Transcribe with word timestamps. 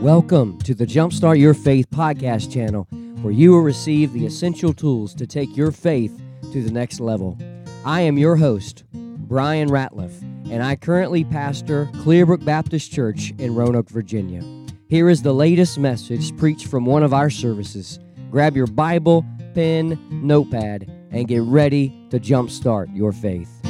Welcome 0.00 0.58
to 0.60 0.74
the 0.74 0.86
Jumpstart 0.86 1.38
Your 1.38 1.52
Faith 1.52 1.90
podcast 1.90 2.50
channel, 2.50 2.84
where 3.20 3.34
you 3.34 3.50
will 3.50 3.60
receive 3.60 4.14
the 4.14 4.24
essential 4.24 4.72
tools 4.72 5.14
to 5.16 5.26
take 5.26 5.54
your 5.54 5.70
faith 5.70 6.18
to 6.54 6.62
the 6.62 6.70
next 6.70 7.00
level. 7.00 7.36
I 7.84 8.00
am 8.00 8.16
your 8.16 8.36
host, 8.36 8.84
Bryan 8.94 9.68
Ratliff, 9.68 10.22
and 10.50 10.62
I 10.62 10.76
currently 10.76 11.22
pastor 11.24 11.90
Clearbrook 11.96 12.42
Baptist 12.46 12.90
Church 12.90 13.34
in 13.36 13.54
Roanoke, 13.54 13.90
Virginia. 13.90 14.42
Here 14.88 15.10
is 15.10 15.20
the 15.20 15.34
latest 15.34 15.78
message 15.78 16.34
preached 16.38 16.68
from 16.68 16.86
one 16.86 17.02
of 17.02 17.12
our 17.12 17.28
services. 17.28 17.98
Grab 18.30 18.56
your 18.56 18.68
Bible, 18.68 19.22
pen, 19.54 19.98
notepad, 20.10 20.90
and 21.10 21.28
get 21.28 21.42
ready 21.42 22.06
to 22.08 22.18
jumpstart 22.18 22.96
your 22.96 23.12
faith. 23.12 23.60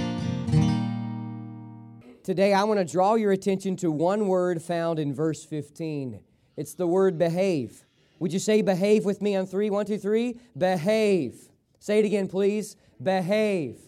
Today, 2.22 2.52
I 2.52 2.62
want 2.62 2.78
to 2.78 2.84
draw 2.84 3.16
your 3.16 3.32
attention 3.32 3.74
to 3.78 3.90
one 3.90 4.28
word 4.28 4.62
found 4.62 5.00
in 5.00 5.12
verse 5.12 5.44
15. 5.44 6.20
It's 6.60 6.74
the 6.74 6.86
word 6.86 7.16
behave. 7.16 7.86
Would 8.18 8.34
you 8.34 8.38
say 8.38 8.60
behave 8.60 9.06
with 9.06 9.22
me 9.22 9.34
on 9.34 9.46
three? 9.46 9.70
One, 9.70 9.86
two, 9.86 9.96
three. 9.96 10.38
Behave. 10.58 11.48
Say 11.78 12.00
it 12.00 12.04
again, 12.04 12.28
please. 12.28 12.76
Behave. 13.02 13.78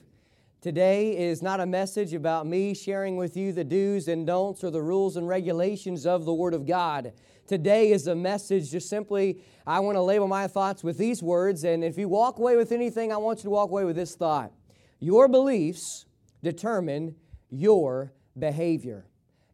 Today 0.63 1.15
is 1.19 1.43
not 1.43 1.61
a 1.61 1.67
message 1.67 2.15
about 2.15 2.47
me 2.47 2.73
sharing 2.73 3.19
with 3.19 3.37
you 3.37 3.53
the 3.53 3.63
do's 3.63 4.09
and 4.09 4.27
don'ts 4.27 4.65
or 4.65 4.71
the 4.71 4.81
rules 4.81 5.19
and 5.19 5.29
regulations 5.29 6.07
of 6.07 6.25
the 6.25 6.33
Word 6.33 6.55
of 6.55 6.65
God. 6.65 7.13
Today 7.47 7.91
is 7.91 8.07
a 8.07 8.15
message 8.15 8.71
just 8.71 8.89
simply, 8.89 9.43
I 9.67 9.81
want 9.81 9.97
to 9.97 10.01
label 10.01 10.27
my 10.27 10.47
thoughts 10.47 10.83
with 10.83 10.97
these 10.97 11.23
words. 11.23 11.65
And 11.65 11.85
if 11.85 11.99
you 11.99 12.09
walk 12.09 12.39
away 12.39 12.57
with 12.57 12.73
anything, 12.73 13.13
I 13.13 13.19
want 13.19 13.41
you 13.41 13.45
to 13.45 13.51
walk 13.51 13.69
away 13.69 13.85
with 13.85 13.97
this 13.97 14.15
thought 14.15 14.51
Your 14.99 15.29
beliefs 15.29 16.07
determine 16.43 17.17
your 17.51 18.15
behavior. 18.39 19.05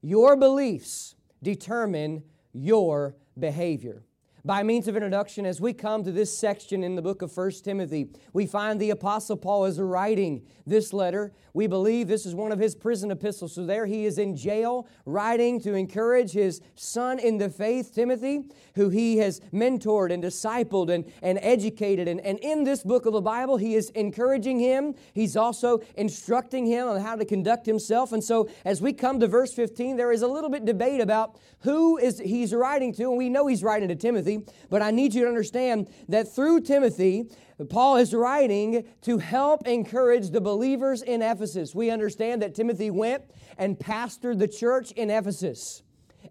Your 0.02 0.36
beliefs 0.36 1.16
determine 1.42 2.22
your 2.52 3.16
behavior. 3.38 4.02
By 4.48 4.62
means 4.62 4.88
of 4.88 4.96
introduction, 4.96 5.44
as 5.44 5.60
we 5.60 5.74
come 5.74 6.02
to 6.04 6.10
this 6.10 6.34
section 6.34 6.82
in 6.82 6.94
the 6.94 7.02
book 7.02 7.20
of 7.20 7.36
1 7.36 7.50
Timothy, 7.62 8.08
we 8.32 8.46
find 8.46 8.80
the 8.80 8.88
Apostle 8.88 9.36
Paul 9.36 9.66
is 9.66 9.78
writing 9.78 10.40
this 10.66 10.94
letter. 10.94 11.34
We 11.52 11.66
believe 11.66 12.08
this 12.08 12.24
is 12.24 12.34
one 12.34 12.50
of 12.50 12.58
his 12.58 12.74
prison 12.74 13.10
epistles. 13.10 13.54
So 13.54 13.66
there 13.66 13.84
he 13.84 14.06
is 14.06 14.16
in 14.16 14.36
jail, 14.36 14.88
writing 15.04 15.60
to 15.62 15.74
encourage 15.74 16.32
his 16.32 16.62
son 16.76 17.18
in 17.18 17.36
the 17.36 17.50
faith, 17.50 17.94
Timothy, 17.94 18.44
who 18.74 18.88
he 18.88 19.18
has 19.18 19.40
mentored 19.52 20.12
and 20.12 20.22
discipled 20.22 20.88
and, 20.88 21.04
and 21.20 21.38
educated. 21.42 22.08
And, 22.08 22.18
and 22.20 22.38
in 22.38 22.64
this 22.64 22.82
book 22.82 23.04
of 23.04 23.12
the 23.12 23.20
Bible, 23.20 23.58
he 23.58 23.74
is 23.74 23.90
encouraging 23.90 24.60
him. 24.60 24.94
He's 25.12 25.36
also 25.36 25.80
instructing 25.96 26.64
him 26.64 26.88
on 26.88 27.00
how 27.00 27.16
to 27.16 27.24
conduct 27.26 27.66
himself. 27.66 28.12
And 28.12 28.24
so 28.24 28.48
as 28.64 28.80
we 28.80 28.94
come 28.94 29.20
to 29.20 29.26
verse 29.26 29.52
15, 29.52 29.96
there 29.96 30.12
is 30.12 30.22
a 30.22 30.28
little 30.28 30.48
bit 30.48 30.64
debate 30.64 31.02
about 31.02 31.36
who 31.60 31.98
is 31.98 32.18
he's 32.18 32.54
writing 32.54 32.94
to. 32.94 33.10
And 33.10 33.18
we 33.18 33.28
know 33.28 33.46
he's 33.46 33.62
writing 33.62 33.88
to 33.88 33.96
Timothy. 33.96 34.37
But 34.70 34.82
I 34.82 34.90
need 34.90 35.14
you 35.14 35.22
to 35.22 35.28
understand 35.28 35.88
that 36.08 36.34
through 36.34 36.62
Timothy, 36.62 37.30
Paul 37.68 37.96
is 37.96 38.14
writing 38.14 38.84
to 39.02 39.18
help 39.18 39.66
encourage 39.66 40.30
the 40.30 40.40
believers 40.40 41.02
in 41.02 41.22
Ephesus. 41.22 41.74
We 41.74 41.90
understand 41.90 42.42
that 42.42 42.54
Timothy 42.54 42.90
went 42.90 43.24
and 43.56 43.78
pastored 43.78 44.38
the 44.38 44.48
church 44.48 44.92
in 44.92 45.10
Ephesus. 45.10 45.82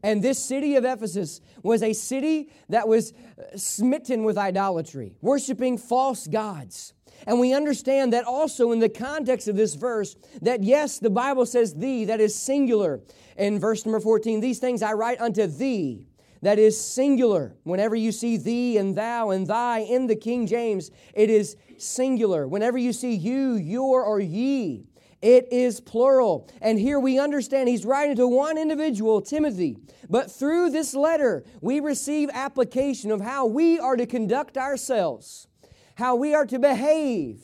And 0.04 0.22
this 0.22 0.40
city 0.40 0.76
of 0.76 0.86
Ephesus 0.86 1.42
was 1.64 1.82
a 1.82 1.94
city 1.94 2.50
that 2.70 2.88
was 2.88 3.14
uh, 3.14 3.58
smitten 3.58 4.24
with 4.24 4.38
idolatry, 4.38 5.16
worshiping 5.22 5.78
false 5.78 6.28
gods. 6.28 6.94
And 7.26 7.40
we 7.40 7.54
understand 7.54 8.14
that 8.14 8.26
also 8.26 8.72
in 8.72 8.80
the 8.80 8.90
context 8.90 9.48
of 9.48 9.56
this 9.56 9.74
verse, 9.74 10.16
that 10.42 10.64
yes, 10.64 11.00
the 11.00 11.10
Bible 11.10 11.46
says 11.46 11.74
thee, 11.74 12.06
that 12.06 12.22
is 12.22 12.36
singular. 12.36 13.02
In 13.38 13.60
verse 13.60 13.86
number 13.86 14.00
14, 14.00 14.40
these 14.40 14.60
things 14.60 14.82
I 14.82 14.94
write 14.94 15.20
unto 15.20 15.48
thee 15.48 16.06
that 16.42 16.60
is 16.60 16.80
singular. 16.80 17.56
Whenever 17.64 17.96
you 17.96 18.12
see 18.12 18.38
thee 18.38 18.78
and 18.78 18.96
thou 18.96 19.32
and 19.32 19.48
thy 19.48 19.80
in 19.80 20.08
the 20.08 20.16
King 20.16 20.48
James, 20.48 20.92
it 21.14 21.30
is 21.30 21.56
singular. 21.78 22.48
Whenever 22.48 22.78
you 22.78 22.94
see 22.94 23.14
you, 23.14 23.56
your, 23.56 24.04
or 24.04 24.20
ye, 24.20 24.86
it 25.22 25.52
is 25.52 25.80
plural. 25.80 26.50
And 26.62 26.80
here 26.80 27.00
we 27.00 27.20
understand 27.20 27.70
he's 27.70 27.86
writing 27.86 28.16
to 28.18 28.28
one 28.28 28.58
individual, 28.58 29.22
Timothy. 29.22 29.78
But 30.10 30.32
through 30.32 30.70
this 30.70 30.94
letter, 30.94 31.44
we 31.62 31.80
receive 31.80 32.30
application 32.34 33.12
of 33.12 33.22
how 33.22 33.46
we 33.48 33.80
are 33.80 33.96
to 33.96 34.06
conduct 34.06 34.58
ourselves, 34.58 35.48
how 35.96 36.16
we 36.16 36.36
are 36.36 36.46
to 36.46 36.60
behave 36.60 37.42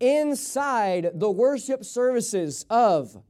inside 0.00 1.12
the 1.14 1.30
worship 1.30 1.84
services 1.84 2.66
of 2.68 3.22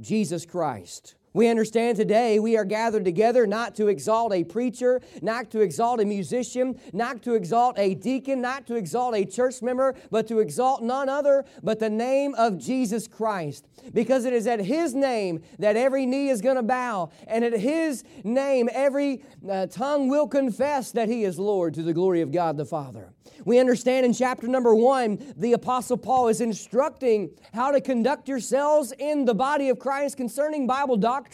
Jesus 0.00 0.44
Christ. 0.44 1.14
We 1.36 1.48
understand 1.48 1.98
today 1.98 2.38
we 2.38 2.56
are 2.56 2.64
gathered 2.64 3.04
together 3.04 3.46
not 3.46 3.74
to 3.74 3.88
exalt 3.88 4.32
a 4.32 4.42
preacher, 4.42 5.02
not 5.20 5.50
to 5.50 5.60
exalt 5.60 6.00
a 6.00 6.06
musician, 6.06 6.80
not 6.94 7.20
to 7.24 7.34
exalt 7.34 7.78
a 7.78 7.94
deacon, 7.94 8.40
not 8.40 8.66
to 8.68 8.74
exalt 8.74 9.14
a 9.14 9.26
church 9.26 9.60
member, 9.60 9.94
but 10.10 10.26
to 10.28 10.38
exalt 10.38 10.82
none 10.82 11.10
other 11.10 11.44
but 11.62 11.78
the 11.78 11.90
name 11.90 12.34
of 12.36 12.56
Jesus 12.56 13.06
Christ. 13.06 13.66
Because 13.92 14.24
it 14.24 14.32
is 14.32 14.46
at 14.46 14.60
His 14.60 14.94
name 14.94 15.42
that 15.58 15.76
every 15.76 16.06
knee 16.06 16.30
is 16.30 16.40
going 16.40 16.56
to 16.56 16.62
bow, 16.62 17.10
and 17.26 17.44
at 17.44 17.52
His 17.52 18.02
name 18.24 18.70
every 18.72 19.22
uh, 19.46 19.66
tongue 19.66 20.08
will 20.08 20.26
confess 20.26 20.90
that 20.92 21.10
He 21.10 21.24
is 21.24 21.38
Lord 21.38 21.74
to 21.74 21.82
the 21.82 21.92
glory 21.92 22.22
of 22.22 22.32
God 22.32 22.56
the 22.56 22.64
Father. 22.64 23.12
We 23.44 23.58
understand 23.58 24.06
in 24.06 24.14
chapter 24.14 24.48
number 24.48 24.74
one, 24.74 25.34
the 25.36 25.52
Apostle 25.52 25.98
Paul 25.98 26.28
is 26.28 26.40
instructing 26.40 27.30
how 27.52 27.70
to 27.72 27.80
conduct 27.82 28.26
yourselves 28.26 28.94
in 28.98 29.26
the 29.26 29.34
body 29.34 29.68
of 29.68 29.78
Christ 29.78 30.16
concerning 30.16 30.66
Bible 30.66 30.96
doctrine. 30.96 31.25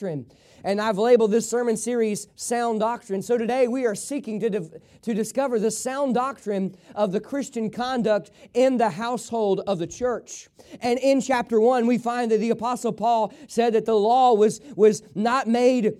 And 0.64 0.80
I've 0.80 0.98
labeled 0.98 1.32
this 1.32 1.48
sermon 1.48 1.76
series 1.76 2.28
Sound 2.36 2.80
Doctrine. 2.80 3.20
So 3.20 3.36
today 3.36 3.68
we 3.68 3.84
are 3.84 3.94
seeking 3.94 4.40
to, 4.40 4.70
to 5.02 5.14
discover 5.14 5.58
the 5.58 5.70
sound 5.70 6.14
doctrine 6.14 6.74
of 6.94 7.12
the 7.12 7.20
Christian 7.20 7.70
conduct 7.70 8.30
in 8.54 8.76
the 8.76 8.90
household 8.90 9.60
of 9.66 9.78
the 9.78 9.86
church. 9.86 10.48
And 10.80 10.98
in 11.00 11.20
chapter 11.20 11.60
one, 11.60 11.86
we 11.86 11.98
find 11.98 12.30
that 12.30 12.38
the 12.38 12.50
Apostle 12.50 12.92
Paul 12.92 13.34
said 13.48 13.74
that 13.74 13.86
the 13.86 13.94
law 13.96 14.34
was, 14.34 14.60
was 14.76 15.02
not 15.14 15.48
made 15.48 15.98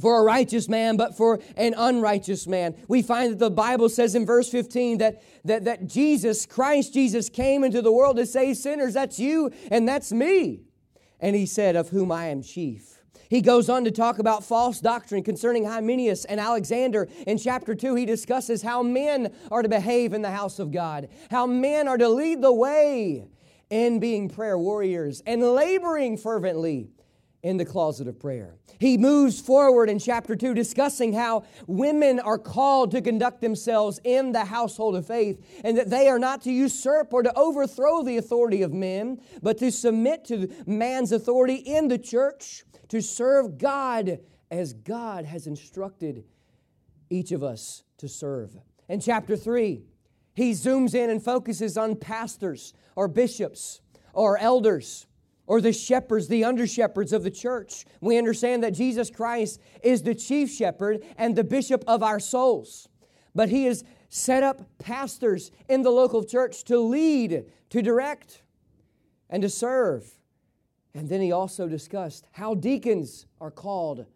for 0.00 0.20
a 0.20 0.22
righteous 0.22 0.68
man, 0.68 0.96
but 0.96 1.16
for 1.16 1.40
an 1.56 1.74
unrighteous 1.76 2.46
man. 2.46 2.76
We 2.86 3.02
find 3.02 3.32
that 3.32 3.38
the 3.38 3.50
Bible 3.50 3.88
says 3.88 4.14
in 4.14 4.26
verse 4.26 4.50
15 4.50 4.98
that, 4.98 5.22
that, 5.44 5.64
that 5.64 5.86
Jesus, 5.86 6.44
Christ 6.44 6.92
Jesus, 6.92 7.30
came 7.30 7.64
into 7.64 7.80
the 7.80 7.92
world 7.92 8.16
to 8.18 8.26
save 8.26 8.58
sinners. 8.58 8.94
That's 8.94 9.18
you 9.18 9.50
and 9.70 9.88
that's 9.88 10.12
me. 10.12 10.60
And 11.18 11.34
he 11.34 11.46
said, 11.46 11.76
Of 11.76 11.88
whom 11.88 12.12
I 12.12 12.26
am 12.26 12.42
chief. 12.42 12.95
He 13.28 13.40
goes 13.40 13.68
on 13.68 13.84
to 13.84 13.90
talk 13.90 14.18
about 14.18 14.44
false 14.44 14.80
doctrine 14.80 15.22
concerning 15.22 15.64
Hymenaeus 15.64 16.24
and 16.24 16.40
Alexander. 16.40 17.08
In 17.26 17.38
chapter 17.38 17.74
2, 17.74 17.94
he 17.94 18.06
discusses 18.06 18.62
how 18.62 18.82
men 18.82 19.34
are 19.50 19.62
to 19.62 19.68
behave 19.68 20.12
in 20.12 20.22
the 20.22 20.30
house 20.30 20.58
of 20.58 20.70
God, 20.70 21.08
how 21.30 21.46
men 21.46 21.88
are 21.88 21.98
to 21.98 22.08
lead 22.08 22.42
the 22.42 22.52
way 22.52 23.28
in 23.70 23.98
being 23.98 24.28
prayer 24.28 24.58
warriors 24.58 25.22
and 25.26 25.42
laboring 25.42 26.16
fervently 26.16 26.90
in 27.42 27.56
the 27.56 27.64
closet 27.64 28.08
of 28.08 28.18
prayer. 28.18 28.56
He 28.78 28.98
moves 28.98 29.40
forward 29.40 29.88
in 29.88 29.98
chapter 29.98 30.34
2 30.34 30.52
discussing 30.52 31.12
how 31.12 31.44
women 31.66 32.18
are 32.18 32.38
called 32.38 32.90
to 32.90 33.00
conduct 33.00 33.40
themselves 33.40 34.00
in 34.02 34.32
the 34.32 34.44
household 34.44 34.96
of 34.96 35.06
faith 35.06 35.44
and 35.64 35.78
that 35.78 35.88
they 35.88 36.08
are 36.08 36.18
not 36.18 36.42
to 36.42 36.52
usurp 36.52 37.12
or 37.12 37.22
to 37.22 37.32
overthrow 37.38 38.02
the 38.02 38.16
authority 38.16 38.62
of 38.62 38.72
men, 38.72 39.20
but 39.42 39.58
to 39.58 39.70
submit 39.70 40.24
to 40.24 40.48
man's 40.66 41.12
authority 41.12 41.54
in 41.54 41.88
the 41.88 41.98
church, 41.98 42.64
to 42.88 43.02
serve 43.02 43.58
God 43.58 44.20
as 44.50 44.72
God 44.72 45.24
has 45.24 45.46
instructed 45.46 46.24
each 47.10 47.32
of 47.32 47.42
us 47.42 47.82
to 47.98 48.08
serve. 48.08 48.56
In 48.88 49.00
chapter 49.00 49.36
3, 49.36 49.84
he 50.34 50.52
zooms 50.52 50.94
in 50.94 51.10
and 51.10 51.22
focuses 51.22 51.76
on 51.76 51.96
pastors 51.96 52.74
or 52.94 53.08
bishops 53.08 53.80
or 54.12 54.38
elders 54.38 55.06
or 55.46 55.60
the 55.60 55.72
shepherds, 55.72 56.28
the 56.28 56.44
under 56.44 56.66
shepherds 56.66 57.12
of 57.12 57.22
the 57.22 57.30
church. 57.30 57.84
We 58.00 58.18
understand 58.18 58.62
that 58.64 58.74
Jesus 58.74 59.10
Christ 59.10 59.60
is 59.82 60.02
the 60.02 60.14
chief 60.14 60.50
shepherd 60.50 61.04
and 61.16 61.34
the 61.34 61.44
bishop 61.44 61.84
of 61.86 62.02
our 62.02 62.20
souls. 62.20 62.88
But 63.34 63.48
he 63.48 63.64
has 63.64 63.84
set 64.08 64.42
up 64.42 64.62
pastors 64.78 65.50
in 65.68 65.82
the 65.82 65.90
local 65.90 66.24
church 66.24 66.64
to 66.64 66.78
lead, 66.78 67.44
to 67.70 67.82
direct, 67.82 68.42
and 69.30 69.42
to 69.42 69.48
serve. 69.48 70.15
And 70.96 71.08
then 71.10 71.20
he 71.20 71.30
also 71.30 71.68
discussed 71.68 72.26
how 72.32 72.54
deacons 72.54 73.26
are 73.38 73.50
called 73.50 74.06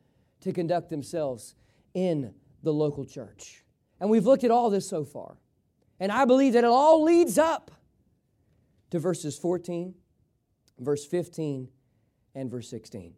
to 0.41 0.53
conduct 0.53 0.89
themselves 0.89 1.55
in 1.93 2.33
the 2.63 2.73
local 2.73 3.05
church. 3.05 3.63
And 4.01 4.09
we've 4.09 4.25
looked 4.25 4.45
at 4.45 4.51
all 4.51 4.71
this 4.71 4.89
so 4.89 5.05
far. 5.05 5.37
And 6.01 6.11
I 6.11 6.25
believe 6.25 6.55
that 6.55 6.65
it 6.65 6.71
all 6.71 7.03
leads 7.03 7.37
up 7.37 7.71
to 8.91 8.99
verses 8.99 9.39
14 9.39 9.95
verse 10.81 11.05
15 11.05 11.69
and 12.35 12.51
verse 12.51 12.69
16 12.71 13.13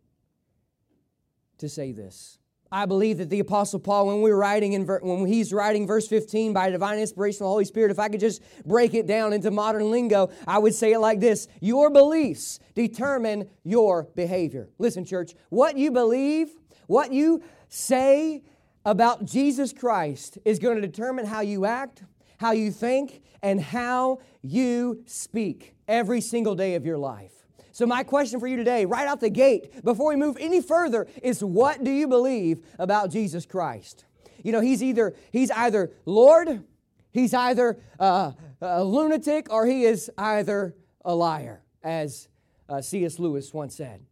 to 1.59 1.69
say 1.69 1.93
this. 1.93 2.39
I 2.73 2.87
believe 2.87 3.19
that 3.19 3.29
the 3.29 3.41
Apostle 3.41 3.79
Paul, 3.79 4.07
when 4.07 4.23
we're 4.23 4.35
writing 4.35 4.73
in 4.73 4.87
when 4.87 5.27
he's 5.27 5.53
writing 5.53 5.87
verse 5.87 6.09
15 6.09 6.55
by 6.55 6.71
divine 6.71 6.99
inspiration 6.99 7.43
of 7.43 7.45
the 7.45 7.51
Holy 7.51 7.67
Spirit, 7.67 7.91
if 7.91 7.99
I 7.99 8.09
could 8.09 8.21
just 8.21 8.43
break 8.65 8.95
it 8.95 9.07
down 9.07 9.35
into 9.35 9.51
modern 9.51 9.91
lingo, 9.91 10.31
I 10.47 10.59
would 10.59 10.75
say 10.75 10.93
it 10.93 10.99
like 10.99 11.21
this: 11.21 11.49
Your 11.61 11.91
beliefs 11.91 12.59
determine 12.75 13.51
your 13.63 14.09
behavior. 14.17 14.71
Listen, 14.79 15.05
church, 15.05 15.35
what 15.51 15.77
you 15.77 15.91
believe, 15.91 16.49
what 16.87 17.13
you 17.13 17.43
say, 17.69 18.43
about 18.85 19.25
Jesus 19.25 19.73
Christ 19.73 20.39
is 20.45 20.59
going 20.59 20.81
to 20.81 20.83
determine 20.83 21.27
how 21.27 21.41
you 21.41 21.67
act, 21.67 22.03
how 22.39 22.53
you 22.53 22.73
think, 22.73 23.23
and 23.43 23.61
how 23.61 24.19
you 24.41 25.03
speak 25.07 25.75
every 25.87 26.21
single 26.21 26.55
day 26.55 26.75
of 26.75 26.85
your 26.85 26.99
life. 26.99 27.42
So, 27.73 27.87
my 27.87 28.05
question 28.05 28.39
for 28.39 28.47
you 28.47 28.57
today, 28.57 28.85
right 28.85 29.09
out 29.09 29.21
the 29.21 29.31
gate, 29.31 29.83
before 29.83 30.11
we 30.11 30.17
move 30.17 30.37
any 30.39 30.61
further, 30.61 31.09
is 31.23 31.43
what 31.43 31.83
do 31.83 31.91
you 31.91 32.07
believe 32.07 32.67
about 32.79 33.11
Jesus 33.11 33.47
Christ? 33.47 34.05
You 34.45 34.53
know, 34.53 34.61
he's 34.61 34.83
either 34.83 35.15
he's 35.33 35.51
either 35.51 35.91
Lord, 36.05 36.65
he's 37.13 37.33
either 37.33 37.79
uh, 37.99 38.33
a 38.61 38.85
lunatic, 38.85 39.51
or 39.51 39.65
he 39.65 39.85
is 39.85 40.11
either 40.19 40.77
a 41.03 41.15
liar, 41.15 41.63
as 41.83 42.29
uh, 42.69 42.83
C.S. 42.83 43.19
Lewis 43.19 43.55
once 43.55 43.75
said. 43.75 44.05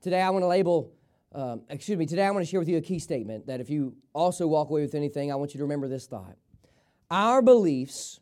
Today, 0.00 0.22
I 0.22 0.30
want 0.30 0.42
to 0.42 0.48
label. 0.48 0.92
Um, 1.34 1.64
excuse 1.68 1.98
me. 1.98 2.06
Today, 2.06 2.24
I 2.24 2.30
want 2.30 2.46
to 2.46 2.50
share 2.50 2.60
with 2.60 2.68
you 2.68 2.78
a 2.78 2.82
key 2.82 2.98
statement 2.98 3.46
that 3.46 3.60
if 3.60 3.68
you 3.68 3.94
also 4.14 4.46
walk 4.46 4.70
away 4.70 4.80
with 4.80 4.94
anything, 4.94 5.30
I 5.30 5.34
want 5.34 5.52
you 5.52 5.58
to 5.58 5.64
remember 5.64 5.86
this 5.86 6.06
thought. 6.06 6.36
Our 7.10 7.42
beliefs 7.42 8.20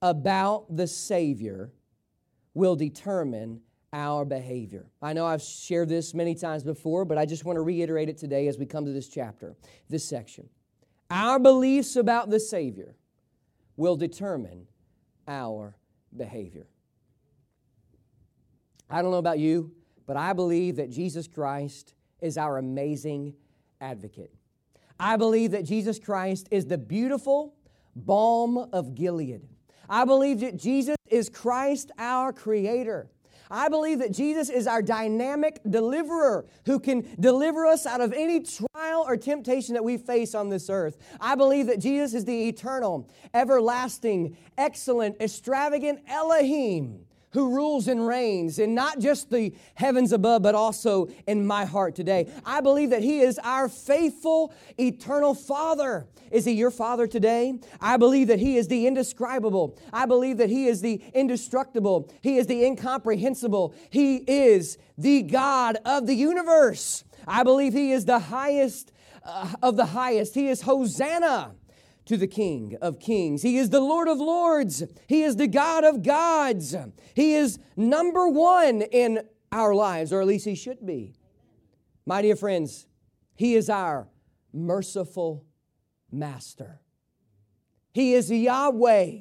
about 0.00 0.76
the 0.76 0.86
Savior 0.86 1.72
will 2.56 2.74
determine 2.74 3.60
our 3.92 4.24
behavior. 4.24 4.86
I 5.02 5.12
know 5.12 5.26
I've 5.26 5.42
shared 5.42 5.90
this 5.90 6.14
many 6.14 6.34
times 6.34 6.64
before, 6.64 7.04
but 7.04 7.18
I 7.18 7.26
just 7.26 7.44
want 7.44 7.58
to 7.58 7.60
reiterate 7.60 8.08
it 8.08 8.16
today 8.16 8.48
as 8.48 8.56
we 8.56 8.64
come 8.64 8.86
to 8.86 8.92
this 8.92 9.08
chapter, 9.08 9.54
this 9.90 10.08
section. 10.08 10.48
Our 11.10 11.38
beliefs 11.38 11.96
about 11.96 12.30
the 12.30 12.40
Savior 12.40 12.96
will 13.76 13.94
determine 13.94 14.66
our 15.28 15.76
behavior. 16.16 16.66
I 18.88 19.02
don't 19.02 19.10
know 19.10 19.18
about 19.18 19.38
you, 19.38 19.72
but 20.06 20.16
I 20.16 20.32
believe 20.32 20.76
that 20.76 20.88
Jesus 20.88 21.28
Christ 21.28 21.92
is 22.22 22.38
our 22.38 22.56
amazing 22.56 23.34
advocate. 23.82 24.32
I 24.98 25.18
believe 25.18 25.50
that 25.50 25.66
Jesus 25.66 25.98
Christ 25.98 26.48
is 26.50 26.64
the 26.64 26.78
beautiful 26.78 27.54
balm 27.94 28.56
of 28.72 28.94
Gilead. 28.94 29.42
I 29.90 30.06
believe 30.06 30.40
that 30.40 30.56
Jesus 30.56 30.95
is 31.16 31.28
Christ 31.28 31.90
our 31.98 32.32
Creator. 32.32 33.08
I 33.50 33.68
believe 33.68 34.00
that 34.00 34.12
Jesus 34.12 34.48
is 34.48 34.66
our 34.66 34.82
dynamic 34.82 35.60
deliverer 35.68 36.46
who 36.64 36.80
can 36.80 37.06
deliver 37.20 37.64
us 37.64 37.86
out 37.86 38.00
of 38.00 38.12
any 38.12 38.40
trial 38.40 39.04
or 39.06 39.16
temptation 39.16 39.74
that 39.74 39.84
we 39.84 39.96
face 39.96 40.34
on 40.34 40.48
this 40.48 40.68
earth. 40.68 40.96
I 41.20 41.36
believe 41.36 41.66
that 41.68 41.78
Jesus 41.78 42.14
is 42.14 42.24
the 42.24 42.48
eternal, 42.48 43.08
everlasting, 43.32 44.36
excellent, 44.58 45.20
extravagant 45.20 46.00
Elohim 46.08 47.06
who 47.36 47.54
rules 47.54 47.86
and 47.86 48.06
reigns 48.06 48.58
in 48.58 48.74
not 48.74 48.98
just 48.98 49.30
the 49.30 49.54
heavens 49.74 50.10
above, 50.10 50.40
but 50.42 50.54
also 50.54 51.06
in 51.26 51.46
my 51.46 51.66
heart 51.66 51.94
today. 51.94 52.32
I 52.46 52.62
believe 52.62 52.90
that 52.90 53.02
He 53.02 53.20
is 53.20 53.38
our 53.40 53.68
faithful, 53.68 54.54
eternal 54.78 55.34
Father. 55.34 56.08
Is 56.30 56.46
He 56.46 56.52
your 56.52 56.70
Father 56.70 57.06
today? 57.06 57.60
I 57.78 57.98
believe 57.98 58.28
that 58.28 58.38
He 58.38 58.56
is 58.56 58.68
the 58.68 58.86
indescribable. 58.86 59.78
I 59.92 60.06
believe 60.06 60.38
that 60.38 60.48
He 60.48 60.66
is 60.66 60.80
the 60.80 61.02
indestructible. 61.12 62.10
He 62.22 62.38
is 62.38 62.46
the 62.46 62.64
incomprehensible. 62.64 63.74
He 63.90 64.16
is 64.16 64.78
the 64.96 65.22
God 65.22 65.76
of 65.84 66.06
the 66.06 66.14
universe. 66.14 67.04
I 67.28 67.42
believe 67.42 67.74
He 67.74 67.92
is 67.92 68.06
the 68.06 68.18
highest 68.18 68.92
uh, 69.22 69.52
of 69.62 69.76
the 69.76 69.86
highest. 69.86 70.34
He 70.34 70.48
is 70.48 70.62
Hosanna 70.62 71.54
to 72.06 72.16
the 72.16 72.26
King 72.26 72.76
of 72.80 72.98
Kings. 72.98 73.42
He 73.42 73.58
is 73.58 73.70
the 73.70 73.80
Lord 73.80 74.08
of 74.08 74.18
Lords. 74.18 74.82
He 75.06 75.22
is 75.22 75.36
the 75.36 75.48
God 75.48 75.84
of 75.84 76.02
gods. 76.02 76.74
He 77.14 77.34
is 77.34 77.58
number 77.76 78.28
one 78.28 78.82
in 78.82 79.20
our 79.52 79.74
lives, 79.74 80.12
or 80.12 80.20
at 80.20 80.26
least 80.26 80.44
He 80.44 80.54
should 80.54 80.84
be. 80.86 81.14
My 82.06 82.22
dear 82.22 82.36
friends, 82.36 82.86
He 83.34 83.54
is 83.54 83.68
our 83.68 84.08
merciful 84.52 85.44
Master. 86.10 86.80
He 87.92 88.14
is 88.14 88.30
Yahweh. 88.30 89.12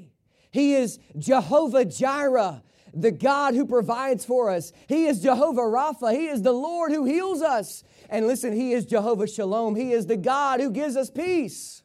He 0.51 0.75
is 0.75 0.99
Jehovah 1.17 1.85
Jireh, 1.85 2.63
the 2.93 3.11
God 3.11 3.55
who 3.55 3.65
provides 3.65 4.23
for 4.23 4.49
us. 4.49 4.71
He 4.87 5.05
is 5.05 5.21
Jehovah 5.21 5.61
Rapha. 5.61 6.13
He 6.13 6.27
is 6.27 6.43
the 6.43 6.53
Lord 6.53 6.91
who 6.91 7.05
heals 7.05 7.41
us. 7.41 7.83
And 8.09 8.27
listen, 8.27 8.53
He 8.53 8.73
is 8.73 8.85
Jehovah 8.85 9.27
Shalom. 9.27 9.75
He 9.75 9.91
is 9.91 10.05
the 10.05 10.17
God 10.17 10.59
who 10.59 10.69
gives 10.71 10.95
us 10.95 11.09
peace. 11.09 11.83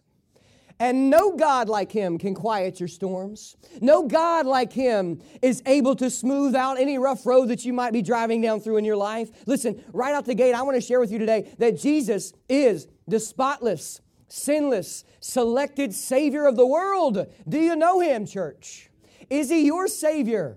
And 0.80 1.10
no 1.10 1.36
God 1.36 1.68
like 1.68 1.92
him 1.92 2.16
can 2.16 2.34
quiet 2.34 2.80
your 2.80 2.88
storms. 2.88 3.54
No 3.82 4.08
God 4.08 4.46
like 4.46 4.72
him 4.72 5.20
is 5.42 5.62
able 5.66 5.94
to 5.96 6.08
smooth 6.08 6.54
out 6.54 6.80
any 6.80 6.96
rough 6.96 7.26
road 7.26 7.48
that 7.48 7.66
you 7.66 7.74
might 7.74 7.92
be 7.92 8.00
driving 8.00 8.40
down 8.40 8.60
through 8.60 8.78
in 8.78 8.86
your 8.86 8.96
life. 8.96 9.28
Listen, 9.46 9.84
right 9.92 10.14
out 10.14 10.24
the 10.24 10.34
gate, 10.34 10.54
I 10.54 10.62
want 10.62 10.76
to 10.76 10.80
share 10.80 10.98
with 10.98 11.12
you 11.12 11.18
today 11.18 11.54
that 11.58 11.78
Jesus 11.78 12.32
is 12.48 12.88
the 13.06 13.20
spotless, 13.20 14.00
sinless, 14.28 15.04
selected 15.20 15.92
Savior 15.94 16.46
of 16.46 16.56
the 16.56 16.66
world. 16.66 17.26
Do 17.46 17.58
you 17.58 17.76
know 17.76 18.00
him, 18.00 18.24
church? 18.24 18.88
Is 19.28 19.50
he 19.50 19.66
your 19.66 19.86
Savior? 19.86 20.56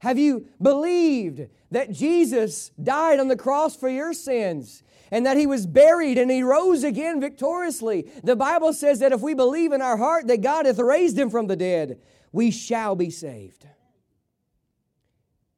Have 0.00 0.18
you 0.18 0.46
believed 0.60 1.48
that 1.70 1.92
Jesus 1.92 2.70
died 2.82 3.20
on 3.20 3.28
the 3.28 3.36
cross 3.36 3.76
for 3.76 3.88
your 3.88 4.12
sins? 4.12 4.82
and 5.10 5.26
that 5.26 5.36
he 5.36 5.46
was 5.46 5.66
buried 5.66 6.18
and 6.18 6.30
he 6.30 6.42
rose 6.42 6.84
again 6.84 7.20
victoriously. 7.20 8.08
The 8.22 8.36
Bible 8.36 8.72
says 8.72 9.00
that 9.00 9.12
if 9.12 9.20
we 9.20 9.34
believe 9.34 9.72
in 9.72 9.82
our 9.82 9.96
heart 9.96 10.28
that 10.28 10.40
God 10.40 10.66
hath 10.66 10.78
raised 10.78 11.18
him 11.18 11.30
from 11.30 11.48
the 11.48 11.56
dead, 11.56 12.00
we 12.32 12.50
shall 12.50 12.94
be 12.94 13.10
saved. 13.10 13.66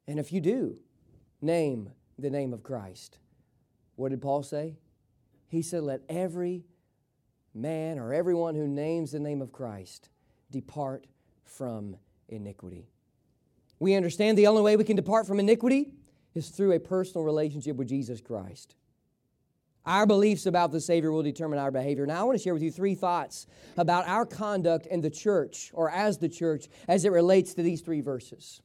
And 0.07 0.19
if 0.19 0.33
you 0.33 0.41
do, 0.41 0.77
name 1.41 1.91
the 2.17 2.29
name 2.29 2.53
of 2.53 2.63
Christ. 2.63 3.19
What 3.95 4.09
did 4.09 4.21
Paul 4.21 4.43
say? 4.43 4.77
He 5.47 5.61
said, 5.61 5.83
Let 5.83 6.01
every 6.09 6.65
man 7.53 7.99
or 7.99 8.13
everyone 8.13 8.55
who 8.55 8.67
names 8.67 9.11
the 9.11 9.19
name 9.19 9.41
of 9.41 9.51
Christ 9.51 10.09
depart 10.49 11.05
from 11.45 11.95
iniquity. 12.27 12.89
We 13.83 13.95
understand 13.95 14.37
the 14.37 14.47
only 14.47 14.61
way 14.61 14.77
we 14.77 14.85
can 14.85 14.95
depart 14.95 15.27
from 15.27 15.41
iniquity 15.41 15.91
is 16.35 16.47
through 16.47 16.71
a 16.71 16.79
personal 16.79 17.25
relationship 17.25 17.75
with 17.75 17.89
Jesus 17.89 18.21
Christ. 18.21 18.75
Our 19.85 20.05
beliefs 20.05 20.45
about 20.45 20.71
the 20.71 20.79
Savior 20.79 21.11
will 21.11 21.21
determine 21.21 21.59
our 21.59 21.69
behavior. 21.69 22.05
Now, 22.05 22.21
I 22.21 22.23
want 22.23 22.37
to 22.37 22.41
share 22.41 22.53
with 22.53 22.63
you 22.63 22.71
three 22.71 22.95
thoughts 22.95 23.45
about 23.75 24.07
our 24.07 24.25
conduct 24.25 24.85
in 24.85 25.01
the 25.01 25.09
church 25.09 25.69
or 25.73 25.89
as 25.89 26.17
the 26.17 26.29
church 26.29 26.69
as 26.87 27.03
it 27.03 27.11
relates 27.11 27.55
to 27.55 27.61
these 27.61 27.81
three 27.81 27.99
verses. 27.99 28.61